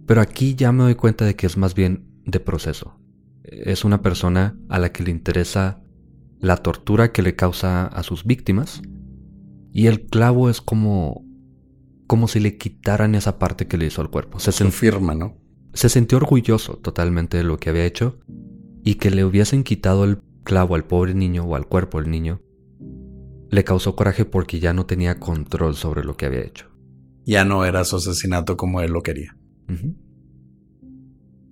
Pero 0.07 0.21
aquí 0.21 0.55
ya 0.55 0.71
me 0.71 0.83
doy 0.83 0.95
cuenta 0.95 1.25
de 1.25 1.35
que 1.35 1.45
es 1.45 1.57
más 1.57 1.75
bien 1.75 2.07
de 2.25 2.39
proceso. 2.39 2.97
Es 3.43 3.83
una 3.83 4.01
persona 4.01 4.57
a 4.69 4.79
la 4.79 4.93
que 4.93 5.03
le 5.03 5.12
interesa 5.12 5.81
la 6.39 6.55
tortura 6.55 7.12
que 7.12 7.21
le 7.21 7.35
causa 7.35 7.85
a 7.88 8.01
sus 8.01 8.23
víctimas 8.23 8.81
y 9.71 9.88
el 9.88 10.05
clavo 10.05 10.49
es 10.49 10.62
como 10.62 11.25
como 12.08 12.27
si 12.27 12.39
le 12.39 12.58
quitaran 12.58 13.13
esa 13.13 13.38
parte 13.38 13.67
que 13.67 13.77
le 13.77 13.86
hizo 13.86 14.01
al 14.01 14.10
cuerpo. 14.10 14.39
Se 14.39 14.51
firma, 14.51 15.13
¿no? 15.13 15.38
Se 15.73 15.89
sintió 15.89 16.17
orgulloso 16.17 16.77
totalmente 16.77 17.38
de 17.38 17.44
lo 17.44 17.58
que 17.58 17.69
había 17.69 17.85
hecho 17.85 18.17
y 18.83 18.96
que 18.96 19.12
le 19.12 19.23
hubiesen 19.23 19.63
quitado 19.63 20.06
el 20.06 20.19
clavo 20.44 20.73
al 20.73 20.85
pobre 20.85 21.13
niño 21.13 21.44
o 21.44 21.56
al 21.56 21.67
cuerpo 21.67 22.02
del 22.02 22.10
niño, 22.10 22.41
le 23.52 23.63
causó 23.63 23.96
coraje 23.96 24.25
porque 24.25 24.60
ya 24.60 24.73
no 24.73 24.87
tenía 24.87 25.19
control 25.19 25.75
sobre 25.75 26.04
lo 26.04 26.17
que 26.17 26.25
había 26.25 26.41
hecho. 26.41 26.67
Ya 27.25 27.46
no 27.46 27.65
era 27.65 27.83
su 27.83 27.98
asesinato 27.98 28.58
como 28.58 28.81
él 28.81 28.91
lo 28.91 29.04
quería. 29.04 29.37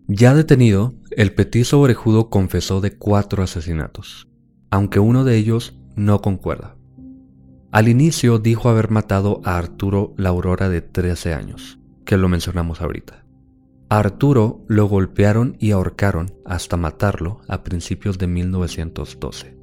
Ya 0.07 0.33
detenido, 0.33 0.95
el 1.11 1.35
petizo 1.35 1.79
orejudo 1.79 2.31
confesó 2.31 2.81
de 2.81 2.97
cuatro 2.97 3.43
asesinatos, 3.43 4.27
aunque 4.71 4.99
uno 4.99 5.23
de 5.23 5.37
ellos 5.37 5.77
no 5.95 6.21
concuerda. 6.21 6.76
Al 7.77 7.89
inicio 7.89 8.39
dijo 8.39 8.69
haber 8.69 8.89
matado 8.89 9.39
a 9.43 9.55
Arturo 9.55 10.15
la 10.17 10.29
Aurora 10.29 10.67
de 10.67 10.81
13 10.81 11.35
años, 11.35 11.77
que 12.05 12.17
lo 12.17 12.27
mencionamos 12.27 12.81
ahorita. 12.81 13.23
A 13.87 13.99
Arturo 13.99 14.65
lo 14.67 14.87
golpearon 14.87 15.57
y 15.59 15.69
ahorcaron 15.69 16.31
hasta 16.43 16.75
matarlo 16.75 17.41
a 17.47 17.61
principios 17.61 18.17
de 18.17 18.25
1912. 18.25 19.59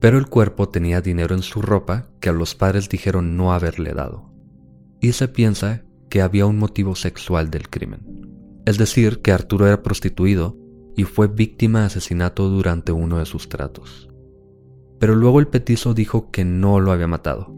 Pero 0.00 0.16
el 0.16 0.26
cuerpo 0.26 0.70
tenía 0.70 1.02
dinero 1.02 1.34
en 1.34 1.42
su 1.42 1.60
ropa 1.60 2.08
que 2.18 2.30
a 2.30 2.32
los 2.32 2.54
padres 2.54 2.88
dijeron 2.88 3.36
no 3.36 3.52
haberle 3.52 3.92
dado. 3.92 4.32
Y 5.02 5.12
se 5.12 5.28
piensa 5.28 5.84
que 6.08 6.22
había 6.22 6.46
un 6.46 6.58
motivo 6.58 6.94
sexual 6.94 7.50
del 7.50 7.68
crimen. 7.68 8.62
Es 8.64 8.78
decir, 8.78 9.20
que 9.20 9.32
Arturo 9.32 9.66
era 9.66 9.82
prostituido 9.82 10.56
y 10.96 11.04
fue 11.04 11.26
víctima 11.26 11.80
de 11.80 11.86
asesinato 11.88 12.48
durante 12.48 12.92
uno 12.92 13.18
de 13.18 13.26
sus 13.26 13.50
tratos. 13.50 14.08
Pero 14.98 15.14
luego 15.14 15.40
el 15.40 15.48
petizo 15.48 15.94
dijo 15.94 16.30
que 16.30 16.44
no 16.44 16.80
lo 16.80 16.92
había 16.92 17.06
matado. 17.06 17.54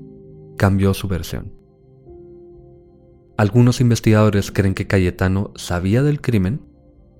Cambió 0.57 0.95
su 0.95 1.09
versión. 1.09 1.53
Algunos 3.37 3.81
investigadores 3.81 4.51
creen 4.51 4.75
que 4.75 4.87
Cayetano 4.87 5.53
sabía 5.57 6.03
del 6.03 6.21
crimen 6.23 6.63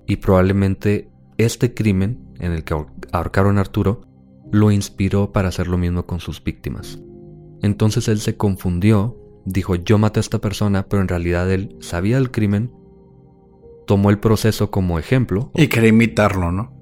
y 0.07 0.17
probablemente 0.17 1.11
este 1.37 1.75
crimen 1.75 2.33
en 2.39 2.51
el 2.51 2.63
que 2.63 2.75
ahorcaron 3.11 3.57
a 3.57 3.61
Arturo 3.61 4.01
lo 4.51 4.71
inspiró 4.71 5.31
para 5.31 5.49
hacer 5.49 5.67
lo 5.67 5.77
mismo 5.77 6.05
con 6.05 6.19
sus 6.19 6.43
víctimas. 6.43 6.99
Entonces 7.61 8.07
él 8.07 8.19
se 8.19 8.35
confundió, 8.35 9.17
dijo 9.45 9.75
yo 9.75 9.97
maté 9.97 10.19
a 10.19 10.21
esta 10.21 10.39
persona, 10.39 10.87
pero 10.87 11.01
en 11.01 11.07
realidad 11.07 11.51
él 11.51 11.75
sabía 11.81 12.17
del 12.17 12.31
crimen, 12.31 12.71
tomó 13.85 14.09
el 14.09 14.19
proceso 14.19 14.71
como 14.71 14.99
ejemplo. 14.99 15.51
Y 15.55 15.67
quería 15.67 15.89
imitarlo, 15.89 16.51
¿no? 16.51 16.76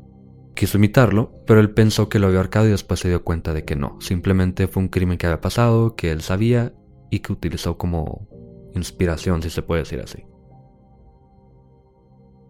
Quiso 0.55 0.77
imitarlo, 0.77 1.43
pero 1.45 1.59
él 1.59 1.71
pensó 1.71 2.07
que 2.07 2.17
lo 2.17 2.27
había 2.27 2.39
ahorcado 2.39 2.67
y 2.67 2.71
después 2.71 3.01
se 3.01 3.09
dio 3.09 3.23
cuenta 3.23 3.53
de 3.53 3.65
que 3.65 3.75
no. 3.75 3.99
Simplemente 3.99 4.67
fue 4.67 4.83
un 4.83 4.89
crimen 4.89 5.17
que 5.17 5.27
había 5.27 5.41
pasado, 5.41 5.95
que 5.95 6.11
él 6.11 6.21
sabía 6.21 6.73
y 7.11 7.19
que 7.19 7.33
utilizó 7.33 7.77
como 7.77 8.27
inspiración, 8.73 9.41
si 9.43 9.49
se 9.49 9.61
puede 9.61 9.81
decir 9.81 9.99
así. 9.99 10.23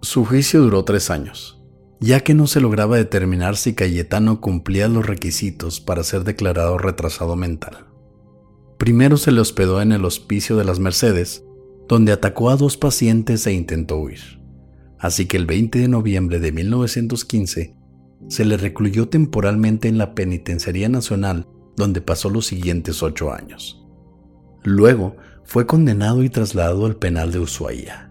Su 0.02 0.24
juicio 0.24 0.62
duró 0.62 0.86
tres 0.86 1.10
años, 1.10 1.64
ya 2.00 2.20
que 2.20 2.36
no 2.36 2.46
se 2.46 2.62
lograba 2.62 2.96
determinar 2.96 3.58
si 3.58 3.74
Cayetano 3.74 4.40
cumplía 4.40 4.88
los 4.88 5.08
requisitos 5.08 5.82
para 5.82 6.04
ser 6.04 6.24
declarado 6.24 6.78
retrasado 6.78 7.36
mental. 7.36 7.88
Primero 8.78 9.18
se 9.18 9.32
le 9.32 9.42
hospedó 9.42 9.82
en 9.82 9.92
el 9.92 10.06
hospicio 10.06 10.58
de 10.58 10.66
las 10.66 10.80
Mercedes, 10.80 11.44
donde 11.88 12.12
atacó 12.12 12.52
a 12.52 12.56
dos 12.56 12.78
pacientes 12.78 13.48
e 13.48 13.54
intentó 13.54 13.98
huir. 13.98 14.42
Así 15.00 15.26
que 15.26 15.38
el 15.38 15.48
20 15.48 15.80
de 15.80 15.88
noviembre 15.88 16.40
de 16.40 16.52
1915 16.52 17.76
se 18.28 18.46
le 18.46 18.58
recluyó 18.58 19.10
temporalmente 19.10 19.88
en 19.88 19.98
la 19.98 20.16
Penitenciaría 20.16 20.90
Nacional, 20.90 21.48
donde 21.76 22.02
pasó 22.02 22.30
los 22.30 22.46
siguientes 22.46 23.04
ocho 23.04 23.34
años. 23.34 23.86
Luego 24.64 25.16
fue 25.44 25.66
condenado 25.68 26.24
y 26.24 26.30
trasladado 26.30 26.86
al 26.86 26.96
penal 26.96 27.32
de 27.32 27.40
Ushuaia 27.40 28.06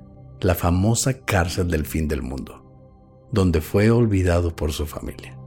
la 0.45 0.55
famosa 0.55 1.25
cárcel 1.25 1.69
del 1.71 1.87
fin 1.87 2.07
del 2.07 2.23
mundo, 2.23 3.29
donde 3.33 3.63
fue 3.63 3.91
olvidado 3.91 4.55
por 4.55 4.73
su 4.73 4.85
familia. 4.87 5.39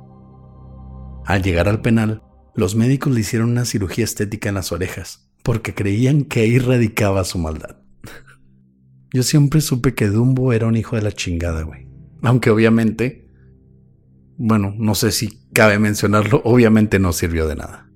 Al 1.24 1.44
llegar 1.44 1.70
al 1.70 1.82
penal, 1.82 2.24
los 2.56 2.76
médicos 2.76 3.14
le 3.14 3.20
hicieron 3.20 3.52
una 3.52 3.66
cirugía 3.66 4.06
estética 4.06 4.50
en 4.50 4.56
las 4.56 4.72
orejas, 4.72 5.30
porque 5.44 5.76
creían 5.76 6.24
que 6.24 6.42
ahí 6.42 6.58
radicaba 6.58 7.24
su 7.26 7.38
maldad. 7.38 7.78
Yo 9.14 9.22
siempre 9.22 9.62
supe 9.62 9.94
que 9.94 10.08
Dumbo 10.08 10.52
era 10.52 10.66
un 10.66 10.76
hijo 10.76 10.96
de 10.96 11.04
la 11.04 11.12
chingada, 11.12 11.62
güey. 11.62 11.88
Aunque 12.24 12.50
obviamente, 12.50 13.27
bueno, 14.38 14.74
no 14.78 14.96
sé 14.96 15.12
si 15.12 15.40
cabe 15.54 15.80
mencionarlo, 15.80 16.42
obviamente 16.44 17.00
no 17.00 17.12
sirvió 17.12 17.48
de 17.48 17.56
nada. 17.56 17.90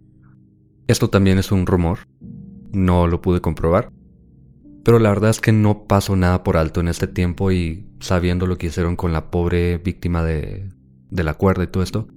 Esto 0.87 1.09
también 1.09 1.37
es 1.37 1.51
un 1.51 1.65
rumor, 1.65 1.99
no 2.71 3.07
lo 3.07 3.21
pude 3.21 3.41
comprobar, 3.41 3.91
pero 4.83 4.99
la 4.99 5.09
verdad 5.09 5.29
es 5.29 5.39
que 5.39 5.51
no 5.51 5.85
pasó 5.85 6.15
nada 6.15 6.43
por 6.43 6.57
alto 6.57 6.79
en 6.79 6.87
este 6.87 7.07
tiempo 7.07 7.51
y 7.51 7.87
sabiendo 7.99 8.47
lo 8.47 8.57
que 8.57 8.67
hicieron 8.67 8.95
con 8.95 9.13
la 9.13 9.29
pobre 9.29 9.77
víctima 9.77 10.23
de, 10.23 10.69
de 11.09 11.23
la 11.23 11.35
cuerda 11.35 11.63
y 11.63 11.67
todo 11.67 11.83
esto. 11.83 12.07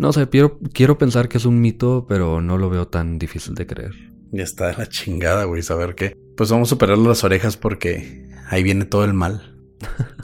No 0.00 0.12
sé, 0.12 0.28
quiero, 0.28 0.58
quiero 0.72 0.98
pensar 0.98 1.28
que 1.28 1.38
es 1.38 1.44
un 1.44 1.60
mito, 1.60 2.06
pero 2.08 2.40
no 2.40 2.58
lo 2.58 2.70
veo 2.70 2.88
tan 2.88 3.18
difícil 3.18 3.54
de 3.54 3.66
creer. 3.66 3.92
Ya 4.32 4.42
está 4.42 4.68
de 4.68 4.76
la 4.76 4.88
chingada, 4.88 5.44
güey, 5.44 5.62
saber 5.62 5.94
qué. 5.94 6.16
Pues 6.36 6.50
vamos 6.50 6.72
a 6.72 6.74
operarle 6.74 7.06
las 7.08 7.22
orejas 7.22 7.56
porque 7.56 8.28
ahí 8.48 8.62
viene 8.62 8.84
todo 8.84 9.04
el 9.04 9.14
mal. 9.14 9.56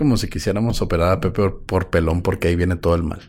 Como 0.00 0.16
si 0.16 0.28
quisiéramos 0.28 0.80
operar 0.80 1.12
a 1.12 1.20
Pepe 1.20 1.50
por 1.50 1.90
pelón 1.90 2.22
porque 2.22 2.48
ahí 2.48 2.56
viene 2.56 2.76
todo 2.76 2.94
el 2.94 3.02
mal. 3.02 3.20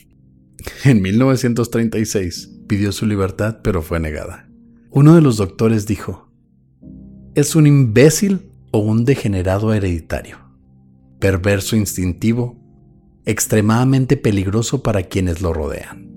en 0.86 1.02
1936 1.02 2.62
pidió 2.66 2.90
su 2.90 3.04
libertad, 3.04 3.58
pero 3.62 3.82
fue 3.82 4.00
negada. 4.00 4.48
Uno 4.90 5.14
de 5.14 5.20
los 5.20 5.36
doctores 5.36 5.86
dijo, 5.86 6.32
es 7.34 7.54
un 7.54 7.66
imbécil 7.66 8.50
o 8.70 8.78
un 8.78 9.04
degenerado 9.04 9.74
hereditario, 9.74 10.38
perverso 11.18 11.76
instintivo, 11.76 12.58
extremadamente 13.26 14.16
peligroso 14.16 14.82
para 14.82 15.02
quienes 15.02 15.42
lo 15.42 15.52
rodean. 15.52 16.10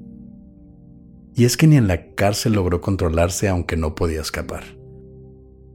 Y 1.36 1.44
es 1.44 1.58
que 1.58 1.68
ni 1.68 1.76
en 1.76 1.90
la 1.90 2.14
cárcel 2.14 2.54
logró 2.54 2.80
controlarse 2.80 3.50
aunque 3.50 3.76
no 3.76 3.96
podía 3.96 4.22
escapar. 4.22 4.64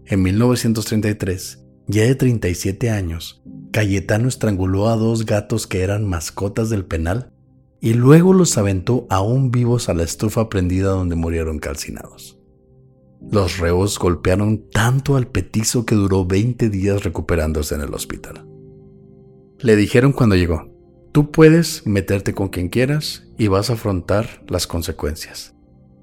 En 0.06 0.22
1933, 0.22 1.67
ya 1.88 2.02
de 2.02 2.14
37 2.14 2.90
años, 2.90 3.42
Cayetano 3.72 4.28
estranguló 4.28 4.88
a 4.88 4.96
dos 4.96 5.24
gatos 5.24 5.66
que 5.66 5.80
eran 5.80 6.06
mascotas 6.06 6.68
del 6.68 6.84
penal 6.84 7.32
y 7.80 7.94
luego 7.94 8.34
los 8.34 8.58
aventó 8.58 9.06
aún 9.08 9.50
vivos 9.50 9.88
a 9.88 9.94
la 9.94 10.02
estufa 10.02 10.48
prendida 10.48 10.90
donde 10.90 11.16
murieron 11.16 11.58
calcinados. 11.58 12.38
Los 13.30 13.58
reos 13.58 13.98
golpearon 13.98 14.68
tanto 14.70 15.16
al 15.16 15.28
petizo 15.28 15.86
que 15.86 15.94
duró 15.94 16.24
20 16.24 16.68
días 16.68 17.04
recuperándose 17.04 17.74
en 17.74 17.80
el 17.80 17.94
hospital. 17.94 18.46
Le 19.58 19.74
dijeron 19.74 20.12
cuando 20.12 20.36
llegó, 20.36 20.70
tú 21.12 21.30
puedes 21.30 21.86
meterte 21.86 22.34
con 22.34 22.48
quien 22.48 22.68
quieras 22.68 23.24
y 23.38 23.48
vas 23.48 23.70
a 23.70 23.74
afrontar 23.74 24.44
las 24.46 24.66
consecuencias. 24.66 25.54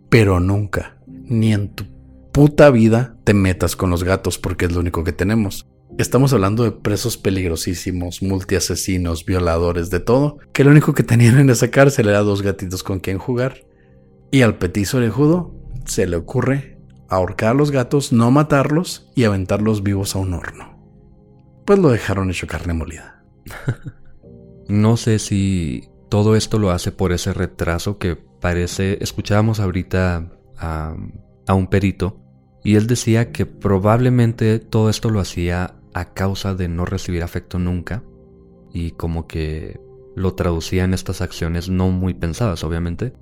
Pero 0.09 0.39
nunca, 0.39 0.97
ni 1.07 1.53
en 1.53 1.69
tu 1.69 1.85
puta 2.31 2.69
vida, 2.69 3.17
te 3.23 3.33
metas 3.33 3.75
con 3.75 3.89
los 3.89 4.03
gatos 4.03 4.37
porque 4.37 4.65
es 4.65 4.73
lo 4.73 4.81
único 4.81 5.03
que 5.03 5.13
tenemos. 5.13 5.67
Estamos 5.97 6.33
hablando 6.33 6.65
de 6.65 6.73
presos 6.73 7.17
peligrosísimos, 7.17 8.21
multiasesinos, 8.21 9.23
violadores, 9.23 9.89
de 9.89 10.01
todo, 10.01 10.39
que 10.51 10.65
lo 10.65 10.71
único 10.71 10.93
que 10.93 11.03
tenían 11.03 11.39
en 11.39 11.49
esa 11.49 11.71
cárcel 11.71 12.09
era 12.09 12.19
dos 12.19 12.41
gatitos 12.41 12.83
con 12.83 12.99
quien 12.99 13.17
jugar. 13.17 13.65
Y 14.29 14.41
al 14.41 14.57
petizo 14.57 14.97
orejudo 14.97 15.55
se 15.85 16.05
le 16.05 16.17
ocurre 16.17 16.77
ahorcar 17.07 17.51
a 17.51 17.53
los 17.53 17.71
gatos, 17.71 18.11
no 18.11 18.29
matarlos 18.29 19.09
y 19.15 19.23
aventarlos 19.23 19.83
vivos 19.83 20.17
a 20.17 20.19
un 20.19 20.33
horno. 20.33 20.77
Pues 21.65 21.79
lo 21.79 21.89
dejaron 21.89 22.29
hecho 22.29 22.45
carne 22.45 22.73
molida. 22.73 23.23
no 24.67 24.97
sé 24.97 25.17
si 25.17 25.87
todo 26.09 26.35
esto 26.35 26.59
lo 26.59 26.71
hace 26.71 26.91
por 26.91 27.13
ese 27.13 27.31
retraso 27.31 27.99
que 27.99 28.17
parece... 28.17 28.97
Escuchábamos 28.99 29.61
ahorita 29.61 30.29
a, 30.57 30.97
a 31.47 31.53
un 31.53 31.67
perito 31.67 32.19
y 32.65 32.75
él 32.75 32.87
decía 32.87 33.31
que 33.31 33.45
probablemente 33.45 34.59
todo 34.59 34.89
esto 34.89 35.09
lo 35.09 35.21
hacía 35.21 35.74
a 35.95 36.13
causa 36.13 36.53
de 36.53 36.67
no 36.67 36.85
recibir 36.85 37.23
afecto 37.23 37.57
nunca 37.57 38.03
y 38.73 38.91
como 38.91 39.27
que 39.27 39.79
lo 40.13 40.33
traducía 40.33 40.83
en 40.83 40.93
estas 40.93 41.21
acciones 41.21 41.69
no 41.69 41.89
muy 41.89 42.13
pensadas, 42.13 42.65
obviamente, 42.65 43.13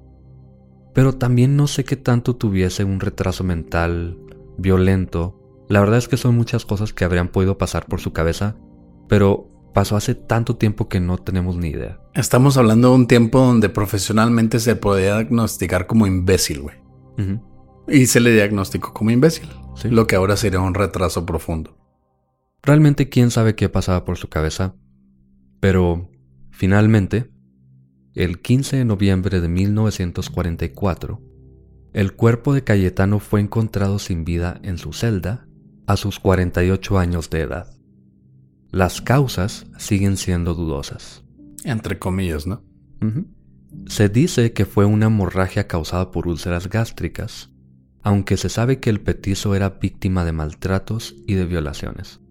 pero 0.95 1.13
también 1.13 1.55
no 1.55 1.67
sé 1.67 1.85
qué 1.85 1.95
tanto 1.95 2.35
tuviese 2.35 2.83
un 2.83 2.99
retraso 2.99 3.43
mental 3.43 4.17
violento. 4.57 5.39
La 5.69 5.81
verdad 5.81 5.99
es 5.99 6.07
que 6.07 6.17
son 6.17 6.35
muchas 6.35 6.65
cosas 6.65 6.93
que 6.93 7.05
habrían 7.05 7.27
podido 7.27 7.59
pasar 7.59 7.85
por 7.85 8.01
su 8.01 8.11
cabeza, 8.11 8.55
pero 9.07 9.51
pasó 9.75 9.95
hace 9.95 10.15
tanto 10.15 10.55
tiempo 10.55 10.89
que 10.89 10.99
no 10.99 11.19
tenemos 11.19 11.55
ni 11.57 11.69
idea. 11.69 11.99
Estamos 12.15 12.57
hablando 12.57 12.89
de 12.89 12.95
un 12.95 13.07
tiempo 13.07 13.37
donde 13.37 13.69
profesionalmente 13.69 14.59
se 14.59 14.75
podía 14.75 15.17
diagnosticar 15.17 15.85
como 15.85 16.07
imbécil, 16.07 16.61
güey. 16.61 16.75
Y 17.87 18.07
se 18.07 18.19
le 18.19 18.31
diagnosticó 18.31 18.95
como 18.95 19.11
imbécil, 19.11 19.47
lo 19.83 20.07
que 20.07 20.15
ahora 20.15 20.37
sería 20.37 20.59
un 20.59 20.73
retraso 20.73 21.23
profundo. 21.23 21.82
Realmente 22.65 23.09
quién 23.09 23.29
sabe 23.29 23.55
qué 23.55 23.67
pasaba 23.67 24.05
por 24.05 24.17
su 24.17 24.29
cabeza, 24.29 24.73
pero 25.59 26.09
finalmente 26.51 27.29
el 28.15 28.41
15 28.41 28.77
de 28.77 28.85
noviembre 28.85 29.41
de 29.41 29.49
1944, 29.49 31.21
el 31.91 32.13
cuerpo 32.13 32.53
de 32.53 32.63
Cayetano 32.63 33.19
fue 33.19 33.41
encontrado 33.41 33.99
sin 33.99 34.23
vida 34.23 34.61
en 34.63 34.77
su 34.77 34.93
celda 34.93 35.45
a 35.87 35.97
sus 35.97 36.19
48 36.21 36.97
años 36.97 37.29
de 37.29 37.41
edad. 37.41 37.67
Las 38.71 39.01
causas 39.01 39.67
siguen 39.77 40.15
siendo 40.15 40.53
dudosas. 40.53 41.25
Entre 41.65 41.99
comillas, 41.99 42.47
¿no? 42.47 42.63
Se 43.87 44.07
dice 44.07 44.53
que 44.53 44.65
fue 44.65 44.85
una 44.85 45.07
hemorragia 45.07 45.67
causada 45.67 46.11
por 46.11 46.29
úlceras 46.29 46.69
gástricas, 46.69 47.51
aunque 48.01 48.37
se 48.37 48.47
sabe 48.47 48.79
que 48.79 48.89
el 48.89 49.01
petizo 49.01 49.53
era 49.53 49.69
víctima 49.69 50.23
de 50.23 50.31
maltratos 50.31 51.15
y 51.27 51.33
de 51.33 51.45
violaciones. 51.45 52.22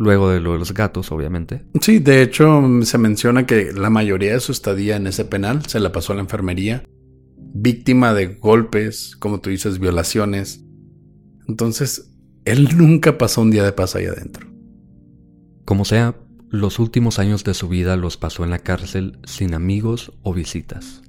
Luego 0.00 0.30
de 0.30 0.40
lo 0.40 0.54
de 0.54 0.58
los 0.58 0.72
gatos, 0.72 1.12
obviamente. 1.12 1.66
Sí, 1.82 1.98
de 1.98 2.22
hecho 2.22 2.62
se 2.84 2.96
menciona 2.96 3.44
que 3.44 3.70
la 3.74 3.90
mayoría 3.90 4.32
de 4.32 4.40
su 4.40 4.50
estadía 4.50 4.96
en 4.96 5.06
ese 5.06 5.26
penal 5.26 5.66
se 5.66 5.78
la 5.78 5.92
pasó 5.92 6.14
a 6.14 6.16
la 6.16 6.22
enfermería, 6.22 6.84
víctima 7.36 8.14
de 8.14 8.28
golpes, 8.28 9.14
como 9.18 9.42
tú 9.42 9.50
dices, 9.50 9.78
violaciones. 9.78 10.64
Entonces, 11.46 12.14
él 12.46 12.70
nunca 12.78 13.18
pasó 13.18 13.42
un 13.42 13.50
día 13.50 13.62
de 13.62 13.72
paz 13.72 13.94
ahí 13.94 14.06
adentro. 14.06 14.48
Como 15.66 15.84
sea, 15.84 16.16
los 16.48 16.78
últimos 16.78 17.18
años 17.18 17.44
de 17.44 17.52
su 17.52 17.68
vida 17.68 17.98
los 17.98 18.16
pasó 18.16 18.42
en 18.42 18.48
la 18.48 18.60
cárcel 18.60 19.18
sin 19.24 19.52
amigos 19.52 20.14
o 20.22 20.32
visitas. 20.32 21.02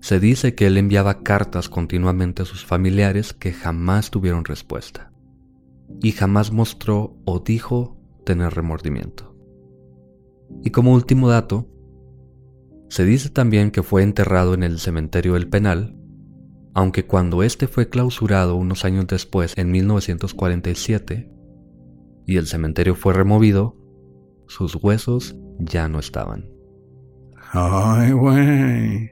Se 0.00 0.20
dice 0.20 0.54
que 0.54 0.68
él 0.68 0.78
enviaba 0.78 1.22
cartas 1.22 1.68
continuamente 1.68 2.40
a 2.40 2.46
sus 2.46 2.64
familiares 2.64 3.34
que 3.34 3.52
jamás 3.52 4.10
tuvieron 4.10 4.46
respuesta. 4.46 5.12
Y 6.00 6.12
jamás 6.12 6.50
mostró 6.50 7.18
o 7.26 7.40
dijo 7.40 7.95
tener 8.26 8.52
remordimiento. 8.52 9.34
Y 10.62 10.70
como 10.70 10.92
último 10.92 11.30
dato, 11.30 11.66
se 12.88 13.06
dice 13.06 13.30
también 13.30 13.70
que 13.70 13.82
fue 13.82 14.02
enterrado 14.02 14.52
en 14.52 14.62
el 14.62 14.78
cementerio 14.78 15.34
del 15.34 15.48
penal, 15.48 15.96
aunque 16.74 17.06
cuando 17.06 17.42
este 17.42 17.68
fue 17.68 17.88
clausurado 17.88 18.56
unos 18.56 18.84
años 18.84 19.06
después, 19.06 19.54
en 19.56 19.70
1947, 19.70 21.32
y 22.26 22.36
el 22.36 22.46
cementerio 22.46 22.94
fue 22.94 23.14
removido, 23.14 23.76
sus 24.46 24.74
huesos 24.76 25.36
ya 25.58 25.88
no 25.88 25.98
estaban. 25.98 26.50
Ay, 27.52 28.12
güey. 28.12 29.10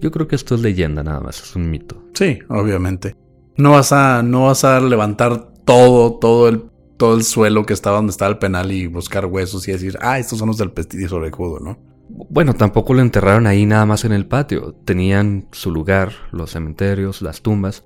Yo 0.00 0.10
creo 0.10 0.28
que 0.28 0.36
esto 0.36 0.54
es 0.54 0.60
leyenda 0.60 1.02
nada 1.02 1.20
más, 1.20 1.42
es 1.42 1.56
un 1.56 1.70
mito. 1.70 2.04
Sí, 2.14 2.38
obviamente. 2.48 3.16
No 3.56 3.72
vas 3.72 3.92
a, 3.92 4.22
no 4.22 4.44
vas 4.46 4.64
a 4.64 4.80
levantar 4.80 5.54
todo, 5.64 6.18
todo 6.18 6.48
el, 6.48 6.70
todo 6.96 7.16
el 7.16 7.24
suelo 7.24 7.66
que 7.66 7.72
estaba 7.72 7.96
donde 7.96 8.10
estaba 8.10 8.30
el 8.30 8.38
penal 8.38 8.72
y 8.72 8.86
buscar 8.86 9.26
huesos 9.26 9.66
y 9.68 9.72
decir, 9.72 9.98
ah, 10.00 10.18
estos 10.18 10.38
son 10.38 10.48
los 10.48 10.58
del 10.58 10.72
pestillo 10.72 11.16
orejudo, 11.16 11.60
¿no? 11.60 11.78
Bueno, 12.08 12.54
tampoco 12.54 12.94
lo 12.94 13.00
enterraron 13.00 13.46
ahí 13.46 13.66
nada 13.66 13.86
más 13.86 14.04
en 14.04 14.12
el 14.12 14.26
patio. 14.26 14.74
Tenían 14.84 15.48
su 15.52 15.70
lugar, 15.70 16.12
los 16.32 16.50
cementerios, 16.50 17.22
las 17.22 17.42
tumbas. 17.42 17.84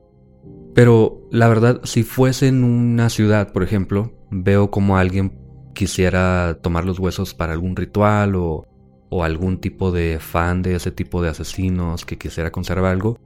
Pero 0.75 1.27
la 1.31 1.49
verdad, 1.49 1.81
si 1.85 2.03
fuese 2.03 2.49
en 2.49 2.65
una 2.65 3.11
ciudad, 3.11 3.53
por 3.53 3.63
ejemplo, 3.63 4.13
veo 4.31 4.71
como 4.71 4.99
alguien 4.99 5.39
quisiera 5.75 6.59
tomar 6.61 6.85
los 6.85 6.99
huesos 6.99 7.35
para 7.35 7.53
algún 7.53 7.77
ritual 7.77 8.35
o, 8.35 8.67
o 9.09 9.25
algún 9.25 9.61
tipo 9.61 9.93
de 9.93 10.19
fan 10.21 10.63
de 10.63 10.75
ese 10.75 10.91
tipo 10.91 11.23
de 11.23 11.31
asesinos 11.31 12.05
que 12.05 12.19
quisiera 12.19 12.51
conservar 12.51 12.93
algo. 12.93 13.19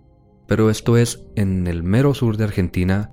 Pero 0.46 0.70
esto 0.70 0.96
es 0.96 1.24
en 1.34 1.66
el 1.66 1.82
mero 1.82 2.14
sur 2.14 2.36
de 2.36 2.44
Argentina, 2.44 3.12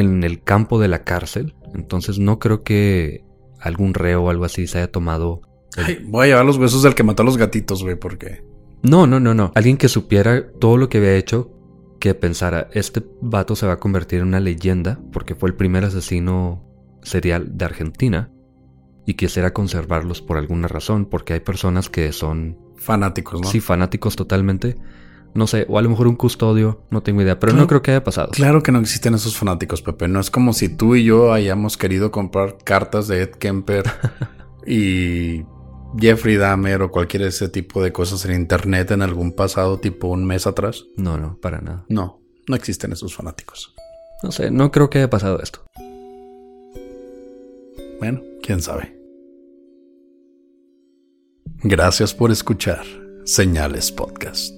en 0.00 0.24
el 0.24 0.42
campo 0.42 0.78
de 0.78 0.88
la 0.88 1.04
cárcel. 1.04 1.54
Entonces 1.74 2.18
no 2.18 2.38
creo 2.38 2.62
que 2.62 3.24
algún 3.60 3.94
reo 3.94 4.24
o 4.24 4.30
algo 4.30 4.44
así 4.44 4.66
se 4.66 4.78
haya 4.78 4.90
tomado 4.90 5.42
Ay, 5.76 6.04
voy 6.06 6.24
a 6.24 6.28
llevar 6.28 6.44
los 6.44 6.56
huesos 6.56 6.82
del 6.82 6.94
que 6.94 7.02
mató 7.02 7.22
a 7.22 7.26
los 7.26 7.36
gatitos, 7.36 7.82
güey, 7.82 7.96
porque. 7.96 8.42
No, 8.82 9.06
no, 9.06 9.20
no, 9.20 9.34
no. 9.34 9.52
Alguien 9.54 9.76
que 9.76 9.88
supiera 9.88 10.50
todo 10.52 10.76
lo 10.76 10.88
que 10.88 10.98
había 10.98 11.16
hecho, 11.16 11.52
que 12.00 12.14
pensara, 12.14 12.68
este 12.72 13.04
vato 13.20 13.56
se 13.56 13.66
va 13.66 13.74
a 13.74 13.78
convertir 13.78 14.20
en 14.20 14.28
una 14.28 14.40
leyenda, 14.40 15.00
porque 15.12 15.34
fue 15.34 15.48
el 15.48 15.56
primer 15.56 15.84
asesino 15.84 16.64
serial 17.02 17.56
de 17.56 17.64
Argentina, 17.64 18.30
y 19.04 19.14
quisiera 19.14 19.52
conservarlos 19.52 20.22
por 20.22 20.36
alguna 20.36 20.68
razón, 20.68 21.06
porque 21.06 21.34
hay 21.34 21.40
personas 21.40 21.88
que 21.88 22.12
son... 22.12 22.58
Fanáticos, 22.76 23.40
¿no? 23.40 23.48
Sí, 23.48 23.60
fanáticos 23.60 24.14
totalmente. 24.14 24.76
No 25.34 25.46
sé, 25.46 25.66
o 25.68 25.78
a 25.78 25.82
lo 25.82 25.90
mejor 25.90 26.08
un 26.08 26.16
custodio, 26.16 26.82
no 26.90 27.02
tengo 27.02 27.22
idea, 27.22 27.38
pero 27.38 27.52
no 27.52 27.66
creo 27.66 27.82
que 27.82 27.92
haya 27.92 28.02
pasado. 28.02 28.30
Claro 28.32 28.62
que 28.62 28.72
no 28.72 28.80
existen 28.80 29.14
esos 29.14 29.36
fanáticos, 29.36 29.82
Pepe. 29.82 30.08
No 30.08 30.20
es 30.20 30.30
como 30.30 30.52
si 30.52 30.68
tú 30.68 30.96
y 30.96 31.04
yo 31.04 31.32
hayamos 31.32 31.76
querido 31.76 32.10
comprar 32.10 32.56
cartas 32.64 33.08
de 33.08 33.22
Ed 33.22 33.30
Kemper 33.32 33.84
y 34.66 35.44
Jeffrey 35.96 36.36
Dahmer 36.36 36.82
o 36.82 36.90
cualquier 36.90 37.22
ese 37.22 37.48
tipo 37.48 37.82
de 37.82 37.92
cosas 37.92 38.24
en 38.24 38.34
internet 38.34 38.90
en 38.90 39.02
algún 39.02 39.32
pasado, 39.32 39.78
tipo 39.78 40.08
un 40.08 40.24
mes 40.24 40.46
atrás? 40.46 40.86
No, 40.96 41.18
no, 41.18 41.38
para 41.40 41.60
nada. 41.60 41.84
No, 41.88 42.20
no 42.46 42.56
existen 42.56 42.92
esos 42.92 43.14
fanáticos. 43.14 43.74
No 44.22 44.32
sé, 44.32 44.50
no 44.50 44.70
creo 44.70 44.90
que 44.90 44.98
haya 44.98 45.10
pasado 45.10 45.40
esto. 45.40 45.64
Bueno, 47.98 48.22
quién 48.42 48.60
sabe. 48.60 48.96
Gracias 51.62 52.14
por 52.14 52.30
escuchar 52.30 52.84
Señales 53.24 53.90
Podcast. 53.90 54.57